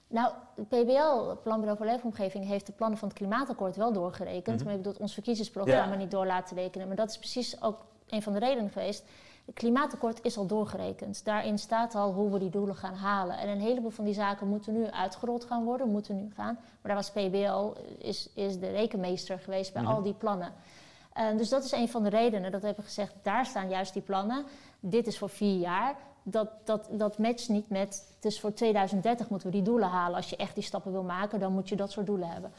[0.07, 4.55] Nou, het PBL, het Planbureau voor Leefomgeving, heeft de plannen van het klimaatakkoord wel doorgerekend.
[4.55, 4.63] Mhm.
[4.63, 5.97] Maar je bedoelt ons verkiezingsprogramma Ja.
[5.97, 6.87] niet door laten rekenen.
[6.87, 9.03] Maar dat is precies ook een van de redenen geweest.
[9.51, 11.25] Het klimaatakkoord is al doorgerekend.
[11.25, 13.37] Daarin staat al hoe we die doelen gaan halen.
[13.37, 16.53] En een heleboel van die zaken moeten nu uitgerold gaan worden, moeten nu gaan.
[16.53, 19.91] Maar daar was PBL, is, is de rekenmeester geweest bij Mhm.
[19.91, 20.53] al die plannen.
[21.13, 23.93] Eh, dus dat is een van de redenen dat we hebben gezegd, daar staan juist
[23.93, 24.45] die plannen.
[24.79, 25.95] Dit is voor vier jaar.
[26.23, 28.15] dat, dat, dat matcht niet met.
[28.19, 30.15] Dus voor 2030 moeten we die doelen halen.
[30.15, 32.51] Als je echt die stappen wil maken, dan moet je dat soort doelen hebben.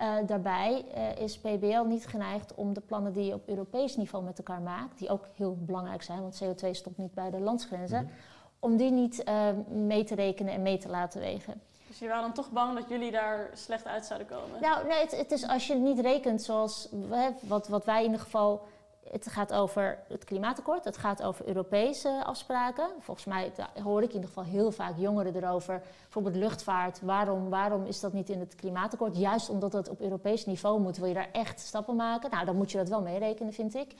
[0.00, 4.24] Uh, daarbij uh, is PBL niet geneigd om de plannen die je op Europees niveau
[4.24, 8.00] met elkaar maakt, die ook heel belangrijk zijn, want CO2 stopt niet bij de landsgrenzen,
[8.00, 8.16] mm -hmm.
[8.58, 11.60] om die niet uh, mee te rekenen en mee te laten wegen.
[11.86, 14.60] Dus je waren dan toch bang dat jullie daar slecht uit zouden komen?
[14.60, 17.98] Nou, nee, het, het is als je het niet rekent zoals hè, wat, wat wij
[17.98, 18.66] in ieder geval
[19.10, 22.88] het gaat over het klimaatakkoord, het gaat over Europese afspraken.
[23.00, 23.52] Volgens mij
[23.82, 25.82] hoor ik in ieder geval heel vaak jongeren erover.
[26.02, 27.00] Bijvoorbeeld luchtvaart.
[27.00, 29.16] Waarom, waarom is dat niet in het klimaatakkoord?
[29.16, 32.30] Juist omdat het op Europees niveau moet, wil je daar echt stappen maken.
[32.30, 33.94] Nou, dan moet je dat wel meerekenen, vind ik.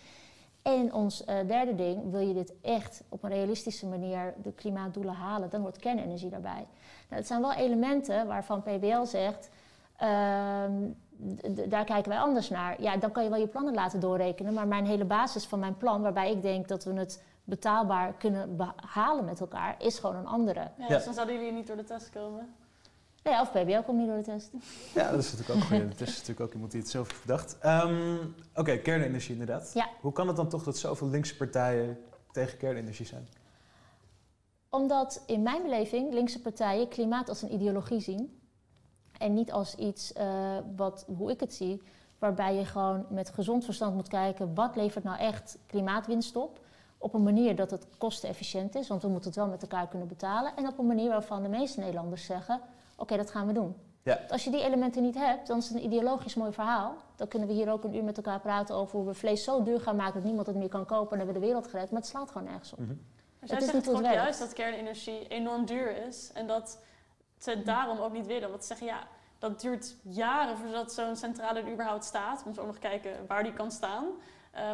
[0.62, 5.14] En ons uh, derde ding, wil je dit echt op een realistische manier de klimaatdoelen
[5.14, 6.66] halen, dan hoort kernenergie daarbij.
[7.08, 9.50] Nou, het zijn wel elementen waarvan PBL zegt.
[10.02, 10.64] Uh,
[11.68, 12.82] daar kijken wij anders naar.
[12.82, 14.54] Ja, dan kan je wel je plannen laten doorrekenen.
[14.54, 18.56] Maar mijn hele basis van mijn plan, waarbij ik denk dat we het betaalbaar kunnen
[18.56, 20.70] behalen met elkaar, is gewoon een andere.
[20.78, 22.54] Ja, dus dan zouden jullie niet door de test komen.
[23.22, 24.50] Nee, of PBL komt niet door de test.
[24.94, 25.90] Ja, dat is natuurlijk ook goed.
[25.98, 27.58] Het is natuurlijk ook iemand die het zelf heeft bedacht.
[27.64, 29.70] Um, Oké, okay, kernenergie inderdaad.
[29.74, 29.88] Ja.
[30.00, 31.98] Hoe kan het dan toch dat zoveel linkse partijen
[32.32, 33.28] tegen kernenergie zijn?
[34.70, 38.40] Omdat in mijn beleving linkse partijen klimaat als een ideologie zien.
[39.18, 41.82] En niet als iets uh, wat, hoe ik het zie,
[42.18, 46.60] waarbij je gewoon met gezond verstand moet kijken wat levert nou echt klimaatwinst op.
[46.98, 50.08] Op een manier dat het kostenefficiënt is, want we moeten het wel met elkaar kunnen
[50.08, 50.52] betalen.
[50.56, 52.60] En op een manier waarvan de meeste Nederlanders zeggen:
[52.96, 53.74] Oké, dat gaan we doen.
[54.02, 54.20] Ja.
[54.28, 56.96] Als je die elementen niet hebt, dan is het een ideologisch mooi verhaal.
[57.16, 59.62] Dan kunnen we hier ook een uur met elkaar praten over hoe we vlees zo
[59.62, 61.90] duur gaan maken dat niemand het meer kan kopen en hebben we de wereld gered.
[61.90, 62.78] Maar het slaat gewoon nergens op.
[62.78, 63.00] Mm -hmm.
[63.40, 66.78] Dus jij zegt toch juist dat kernenergie enorm duur is en dat
[67.38, 68.48] ze het daarom ook niet willen.
[68.50, 69.06] Want ze zeggen ja,
[69.38, 72.38] dat duurt jaren voordat zo'n centrale er überhaupt staat.
[72.38, 74.04] We moeten ook nog kijken waar die kan staan.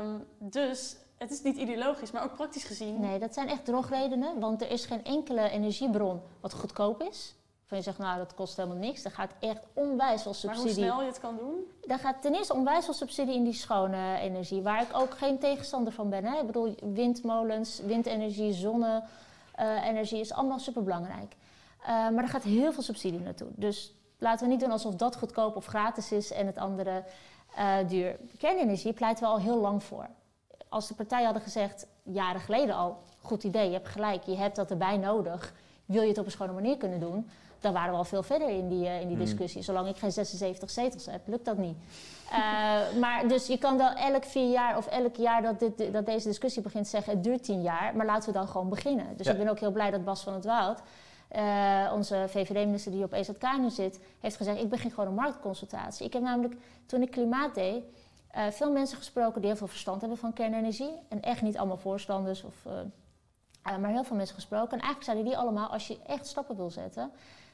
[0.01, 3.01] Um, dus het is niet ideologisch, maar ook praktisch gezien.
[3.01, 7.35] Nee, dat zijn echt drogredenen, want er is geen enkele energiebron wat goedkoop is.
[7.67, 9.05] Van je zegt, nou dat kost helemaal niks.
[9.05, 10.65] Er gaat echt onwijs veel subsidie.
[10.65, 11.55] Maar hoe snel je het kan doen?
[11.81, 14.63] Daar gaat ten eerste onwijs veel subsidie in die schone energie.
[14.63, 16.25] Waar ik ook geen tegenstander van ben.
[16.25, 16.41] Hè.
[16.41, 21.35] Ik bedoel, windmolens, windenergie, zonne-energie is allemaal superbelangrijk.
[21.83, 23.49] Uh, maar er gaat heel veel subsidie naartoe.
[23.55, 27.05] Dus laten we niet doen alsof dat goedkoop of gratis is en het andere
[27.59, 28.17] uh, duur.
[28.39, 30.07] Kernenergie pleiten we al heel lang voor.
[30.69, 34.57] Als de partijen hadden gezegd, jaren geleden al, goed idee, je hebt gelijk, je hebt
[34.57, 35.55] dat erbij nodig.
[35.85, 37.31] Wil je het op een schone manier kunnen doen?
[37.61, 39.59] Dan waren we al veel verder in die, uh, in die discussie.
[39.59, 39.65] Mm.
[39.65, 41.77] Zolang ik geen 76 zetels heb, lukt dat niet.
[42.33, 46.07] Uh, maar dus je kan wel elk vier jaar of elk jaar dat, dit, dat
[46.07, 47.13] deze discussie begint zeggen...
[47.13, 49.17] het duurt tien jaar, maar laten we dan gewoon beginnen.
[49.17, 49.33] Dus ja.
[49.33, 50.83] ik ben ook heel blij dat Bas van het Woud...
[51.37, 56.07] Uh, onze VVD-minister die op EZK nu zit, heeft gezegd: Ik begin gewoon een marktconsultatie.
[56.07, 56.55] Ik heb namelijk
[56.87, 57.85] toen ik klimaat deed,
[58.37, 60.99] uh, veel mensen gesproken die heel veel verstand hebben van kernenergie.
[61.09, 64.73] En echt niet allemaal voorstanders, of, uh, maar heel veel mensen gesproken.
[64.73, 67.11] En eigenlijk zeiden die allemaal: Als je echt stappen wil zetten,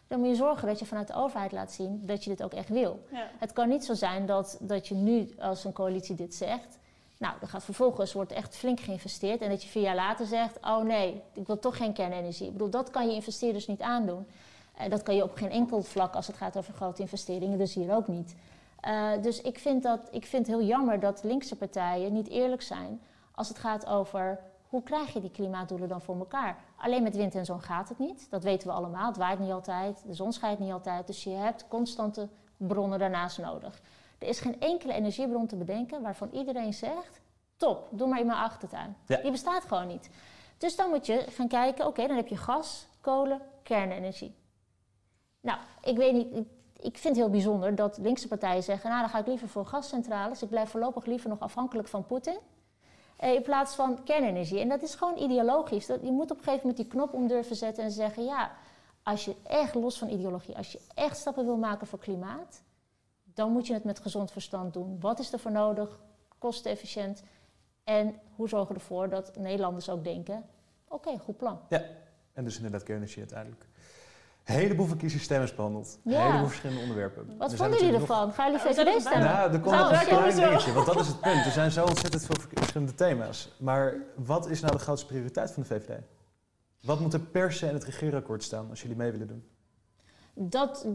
[0.07, 2.53] dan moet je zorgen dat je vanuit de overheid laat zien dat je dit ook
[2.53, 3.05] echt wil.
[3.11, 3.27] Ja.
[3.39, 6.79] Het kan niet zo zijn dat, dat je nu als een coalitie dit zegt.
[7.19, 9.41] Nou, dan gaat vervolgens wordt echt flink geïnvesteerd.
[9.41, 12.47] En dat je vier jaar later zegt: Oh nee, ik wil toch geen kernenergie.
[12.47, 14.27] Ik bedoel, dat kan je investeerders niet aandoen.
[14.81, 17.75] Uh, dat kan je op geen enkel vlak als het gaat over grote investeringen, dus
[17.75, 18.35] hier ook niet.
[18.89, 22.63] Uh, dus ik vind, dat, ik vind het heel jammer dat linkse partijen niet eerlijk
[22.63, 23.01] zijn
[23.35, 26.57] als het gaat over hoe krijg je die klimaatdoelen dan voor elkaar.
[26.77, 28.27] Alleen met wind en zon gaat het niet.
[28.31, 29.07] Dat weten we allemaal.
[29.07, 31.07] Het waait niet altijd, de zon schijnt niet altijd.
[31.07, 33.81] Dus je hebt constante bronnen daarnaast nodig.
[34.19, 37.21] Er is geen enkele energiebron te bedenken waarvan iedereen zegt:
[37.57, 38.97] top, doe maar in mijn achtertuin.
[39.07, 39.17] Ja.
[39.17, 40.11] Die bestaat gewoon niet.
[40.59, 44.35] Dus dan moet je gaan kijken: oké, okay, dan heb je gas, kolen, kernenergie.
[45.41, 46.47] Nou, ik weet niet.
[46.81, 49.67] Ik, vind het heel bijzonder dat linkse partijen zeggen: nou, dan ga ik liever voor
[49.67, 50.43] gascentrales.
[50.43, 52.39] Ik blijf voorlopig liever nog afhankelijk van Poetin.
[53.17, 54.61] Eh, in plaats van kernenergie.
[54.61, 55.87] En dat is gewoon ideologisch.
[55.87, 58.53] Dat, je moet op een gegeven moment die knop om durven zetten en zeggen: ja,
[59.03, 62.63] als je echt los van ideologie, als je echt stappen wil maken voor klimaat,
[63.39, 64.97] dan moet je het met gezond verstand doen.
[65.01, 65.99] Wat is er voor nodig?
[66.39, 67.23] Kostenefficiënt.
[67.85, 70.37] En hoe zorgen we ervoor dat Nederlanders ook denken:
[70.89, 71.61] oké, okay, goed plan.
[71.69, 71.83] Ja,
[72.33, 73.67] en dus inderdaad kernenergie uiteindelijk.
[74.45, 75.99] Een heleboel verkiezingsstemmers behandeld.
[76.05, 76.17] Ja.
[76.17, 77.37] Een heleboel verschillende onderwerpen.
[77.37, 78.33] Wat Er vonden jullie ervan?
[78.33, 79.29] Gaan jullie VVD stemmen?
[79.29, 81.45] Nou, er komt Oh, nog daar een klein dingetje, want dat is het punt.
[81.45, 83.55] Er zijn zo ontzettend veel verschillende thema's.
[83.59, 86.01] Maar wat is nou de grootste prioriteit van de VVD?
[86.83, 89.45] Wat moet er per se in het regeerakkoord staan als jullie mee willen doen?
[90.41, 90.87] Dat,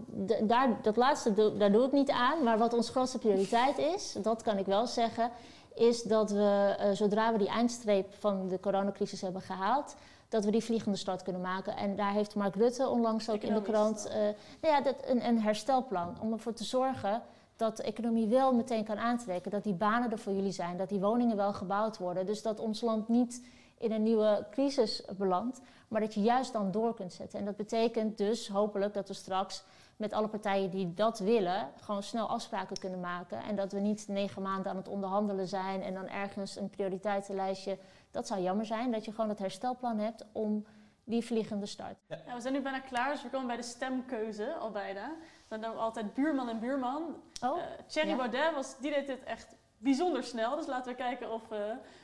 [0.44, 2.44] daar, dat laatste, daar doe ik niet aan.
[2.44, 5.32] Maar wat onze grootste prioriteit is, dat kan ik wel zeggen,
[5.76, 9.96] is dat we, eh, zodra we die eindstreep van de coronacrisis hebben gehaald,
[10.30, 11.76] dat we die vliegende start kunnen maken.
[11.78, 14.16] En daar heeft Mark Rutte onlangs ook in de krant eh,
[14.62, 17.22] nou ja, dat, een, een herstelplan om ervoor te zorgen
[17.56, 19.52] dat de economie wel meteen kan aantrekken.
[19.52, 22.26] Dat die banen er voor jullie zijn, dat die woningen wel gebouwd worden.
[22.26, 23.46] Dus dat ons land niet
[23.78, 25.62] in een nieuwe crisis belandt.
[25.94, 27.40] Maar dat je juist dan door kunt zetten.
[27.40, 29.64] En dat betekent dus hopelijk dat we straks
[29.96, 33.44] met alle partijen die dat willen, gewoon snel afspraken kunnen maken.
[33.44, 37.78] En dat we niet negen maanden aan het onderhandelen zijn en dan ergens een prioriteitenlijstje.
[38.12, 40.66] Dat zou jammer zijn, dat je gewoon het herstelplan hebt om
[41.04, 41.98] die vliegende start.
[42.08, 45.12] Ja, we zijn nu bijna klaar, dus we komen bij de stemkeuze al bijna.
[45.48, 47.22] Dan doen we altijd buurman en buurman.
[47.44, 48.16] Oh, Eh, Thierry ja.
[48.16, 50.56] Baudet, was, die deed dit echt bijzonder snel.
[50.56, 51.60] Dus laten we kijken of, eh,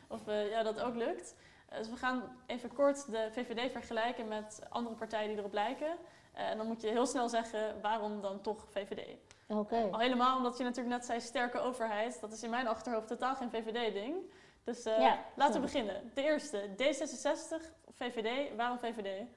[0.08, 1.36] of eh, ja, dat ook lukt.
[1.78, 5.98] Dus we gaan even kort de VVD vergelijken met andere partijen die erop lijken.
[6.34, 9.18] Eh, en dan moet je heel snel zeggen waarom dan toch VVD.
[9.48, 9.88] oké.
[9.92, 12.20] Al helemaal omdat je natuurlijk net zei sterke overheid.
[12.22, 14.16] Dat is in mijn achterhoofd totaal geen VVD-ding.
[14.64, 16.12] Dus eh, Ja, laten we beginnen.
[16.14, 18.56] De eerste, D66 of VVD.
[18.56, 19.28] Waarom VVD?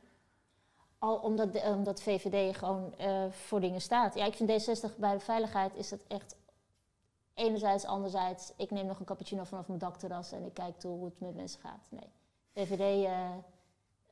[0.98, 4.14] Al omdat, de- omdat VVD gewoon eh, voor dingen staat.
[4.14, 6.36] Ja, ik vind D60 bij de veiligheid is het echt
[7.34, 8.52] enerzijds, anderzijds.
[8.56, 11.34] Ik neem nog een cappuccino vanaf mijn dakterras en ik kijk toe hoe het met
[11.34, 11.86] mensen gaat.
[11.88, 12.08] Nee,
[12.54, 13.30] VVD eh,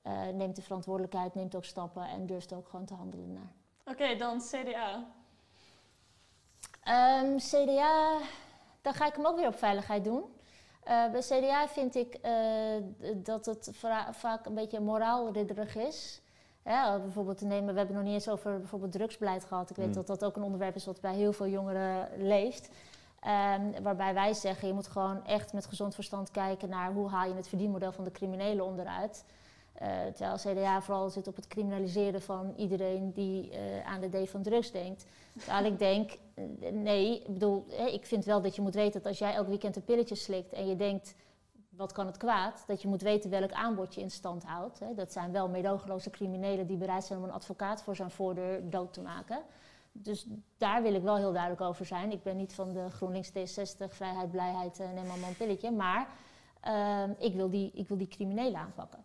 [0.03, 3.53] eh, neemt de verantwoordelijkheid, neemt ook stappen en durft ook gewoon te handelen naar.
[3.85, 5.05] Oké, dan CDA.
[6.85, 8.19] Ehm, CDA,
[8.81, 10.25] dan ga ik hem ook weer op veiligheid doen.
[10.85, 12.33] Eh, bij CDA vind ik eh,
[13.17, 13.71] dat het
[14.11, 16.21] vaak een beetje moraalridderig is.
[16.63, 19.71] Hè, bijvoorbeeld te nemen, we hebben het nog niet eens over bijvoorbeeld drugsbeleid gehad.
[19.71, 19.95] Ik weet Hmm.
[19.95, 22.71] dat dat ook een onderwerp is wat bij heel veel jongeren leeft.
[23.21, 27.29] Ehm, waarbij wij zeggen, je moet gewoon echt met gezond verstand kijken naar hoe haal
[27.29, 29.25] je het verdienmodel van de criminelen onderuit.
[29.73, 34.31] Eh, terwijl CDA vooral zit op het criminaliseren van iedereen die eh, aan de D
[34.31, 35.07] van drugs denkt.
[35.39, 39.07] Terwijl ik denk, eh, nee, ik bedoel, ik vind wel dat je moet weten dat
[39.07, 41.15] als jij elk weekend een pilletje slikt en je denkt,
[41.69, 42.65] wat kan het kwaad?
[42.67, 44.79] Dat je moet weten welk aanbod je in stand houdt.
[44.79, 44.95] Hè.
[44.95, 48.93] Dat zijn wel meedogenloze criminelen die bereid zijn om een advocaat voor zijn voordeur dood
[48.93, 49.43] te maken.
[49.93, 50.27] Dus
[50.57, 52.13] daar wil ik wel heel duidelijk over zijn.
[52.13, 55.71] Ik ben niet van de GroenLinks D60, vrijheid, blijheid, eh, neem allemaal een pilletje.
[55.71, 56.09] Maar
[56.61, 59.05] ehm, ik, wil die, ik wil die criminelen aanpakken.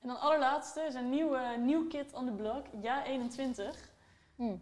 [0.00, 2.66] En dan allerlaatste is een nieuw, eh, nieuw kid on the block.
[2.80, 3.90] Ja 21.
[4.36, 4.56] Hm.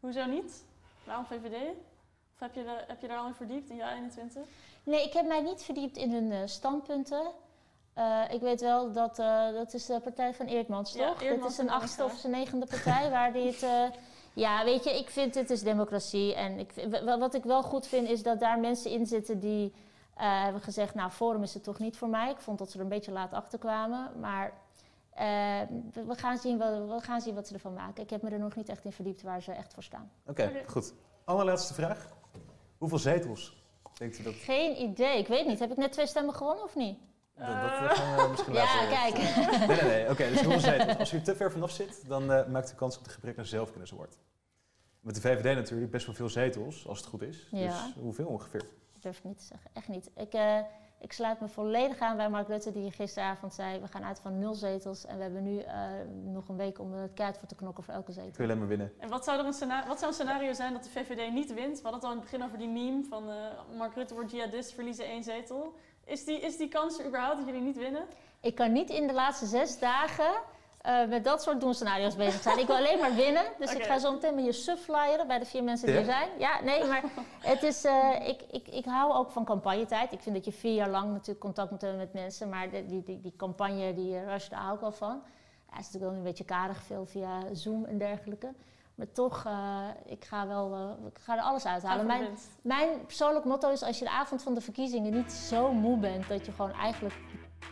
[0.00, 0.64] Hoezo niet?
[1.04, 1.76] Waarom VVD?
[2.34, 4.48] Of heb je, de, heb je daar al in verdiept in Ja 21?
[4.82, 7.30] Nee, ik heb mij niet verdiept in hun eh, standpunten.
[7.98, 11.18] Eh, ik weet wel dat uh, dat is de partij van Eerdmans, Ja, toch?
[11.18, 13.62] Dit is een en achtste of zijn negende partij waar die het...
[13.62, 13.82] eh,
[14.34, 16.34] ja, weet je, ik vind het is democratie.
[16.34, 16.72] En ik,
[17.18, 19.72] wat ik wel goed vind is dat daar mensen in zitten die
[20.14, 20.94] eh, hebben gezegd...
[20.94, 22.30] nou, Forum is het toch niet voor mij.
[22.30, 24.10] Ik vond dat ze er een beetje laat achter kwamen.
[24.20, 24.52] Maar
[25.92, 28.02] we, we gaan zien wat, we gaan zien wat ze ervan maken.
[28.02, 30.10] Ik heb me er nog niet echt in verdiept waar ze echt voor staan.
[30.26, 30.62] Oké, Oké.
[30.70, 30.92] goed.
[31.24, 32.08] Allerlaatste vraag.
[32.78, 33.62] Hoeveel zetels
[33.98, 34.34] denkt u dat...
[34.34, 35.58] Geen idee, ik weet niet.
[35.58, 36.98] Heb ik net twee stemmen gewonnen of niet?
[37.38, 38.88] Dat, dat gaan we misschien Ja, later...
[38.88, 39.14] kijk.
[39.68, 40.10] Nee, nee, nee.
[40.10, 40.98] Oké, dus hoeveel zetels?
[40.98, 43.36] Als u er te ver vanaf zit, dan eh, maakt u kans op de gebrek
[43.36, 44.18] naar zelfkenniswoord.
[45.00, 47.48] Met de VVD natuurlijk best wel veel zetels, als het goed is.
[47.50, 47.66] Ja.
[47.66, 48.62] Dus hoeveel ongeveer?
[48.94, 50.10] Ik durf het niet te zeggen, echt niet.
[50.16, 50.58] Ik, eh,
[51.00, 54.38] ik sluit me volledig aan bij Mark Rutte, die gisteravond zei: we gaan uit van
[54.38, 55.06] nul zetels.
[55.06, 55.74] En we hebben nu eh,
[56.24, 58.30] nog een week om het kaart voor te knokken voor elke zetel.
[58.30, 58.92] Kun je alleen maar winnen.
[58.98, 61.54] En wat zou, er een scena- wat zou een scenario zijn dat de VVD niet
[61.54, 61.76] wint?
[61.76, 63.36] We hadden het al in het begin over die meme van eh,
[63.76, 65.74] Mark Rutte wordt jihadist, verliezen één zetel.
[66.08, 68.02] Is die, is die kans er überhaupt dat jullie niet winnen?
[68.40, 70.30] Ik kan niet in de laatste zes dagen
[70.80, 72.58] eh, met dat soort doenscenario's bezig zijn.
[72.58, 73.42] Ik wil alleen maar winnen.
[73.58, 76.00] Dus ik ga zo meteen met je sub flyeren bij de vier mensen die Ja?
[76.00, 76.28] er zijn.
[76.38, 77.02] Ja, nee, maar
[77.40, 80.12] het is, eh, ik, ik, ik hou ook van campagnetijd.
[80.12, 82.48] Ik vind dat je vier jaar lang natuurlijk contact moet hebben met mensen.
[82.48, 85.22] Maar de- die, die, die campagne, die rush, daar hou ik wel van.
[85.70, 88.52] Ja, het is natuurlijk wel een beetje karig veel via Zoom en dergelijke.
[88.98, 92.06] Maar toch, eh, ik, ga wel, eh, ik ga er alles uithalen.
[92.06, 92.26] Mijn,
[92.62, 96.28] mijn persoonlijk motto is: als je de avond van de verkiezingen niet zo moe bent
[96.28, 97.14] dat je gewoon eigenlijk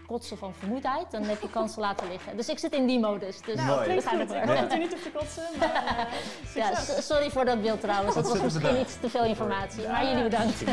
[0.06, 2.36] kotsen van vermoeidheid, dan heb je kans te laten liggen.
[2.36, 3.40] Dus ik zit in die modus.
[3.40, 3.82] Dus Nou, Mooi.
[3.84, 4.30] klinkt we gaan goed.
[4.30, 4.60] Ik hoop Ja.
[4.62, 5.84] dat u niet hoeft te kotsen, maar
[6.54, 8.14] eh, Ja, sorry voor dat beeld trouwens.
[8.14, 8.88] Dat was misschien bedankt.
[8.90, 9.88] iets te veel informatie.
[9.88, 10.62] Maar jullie bedankt.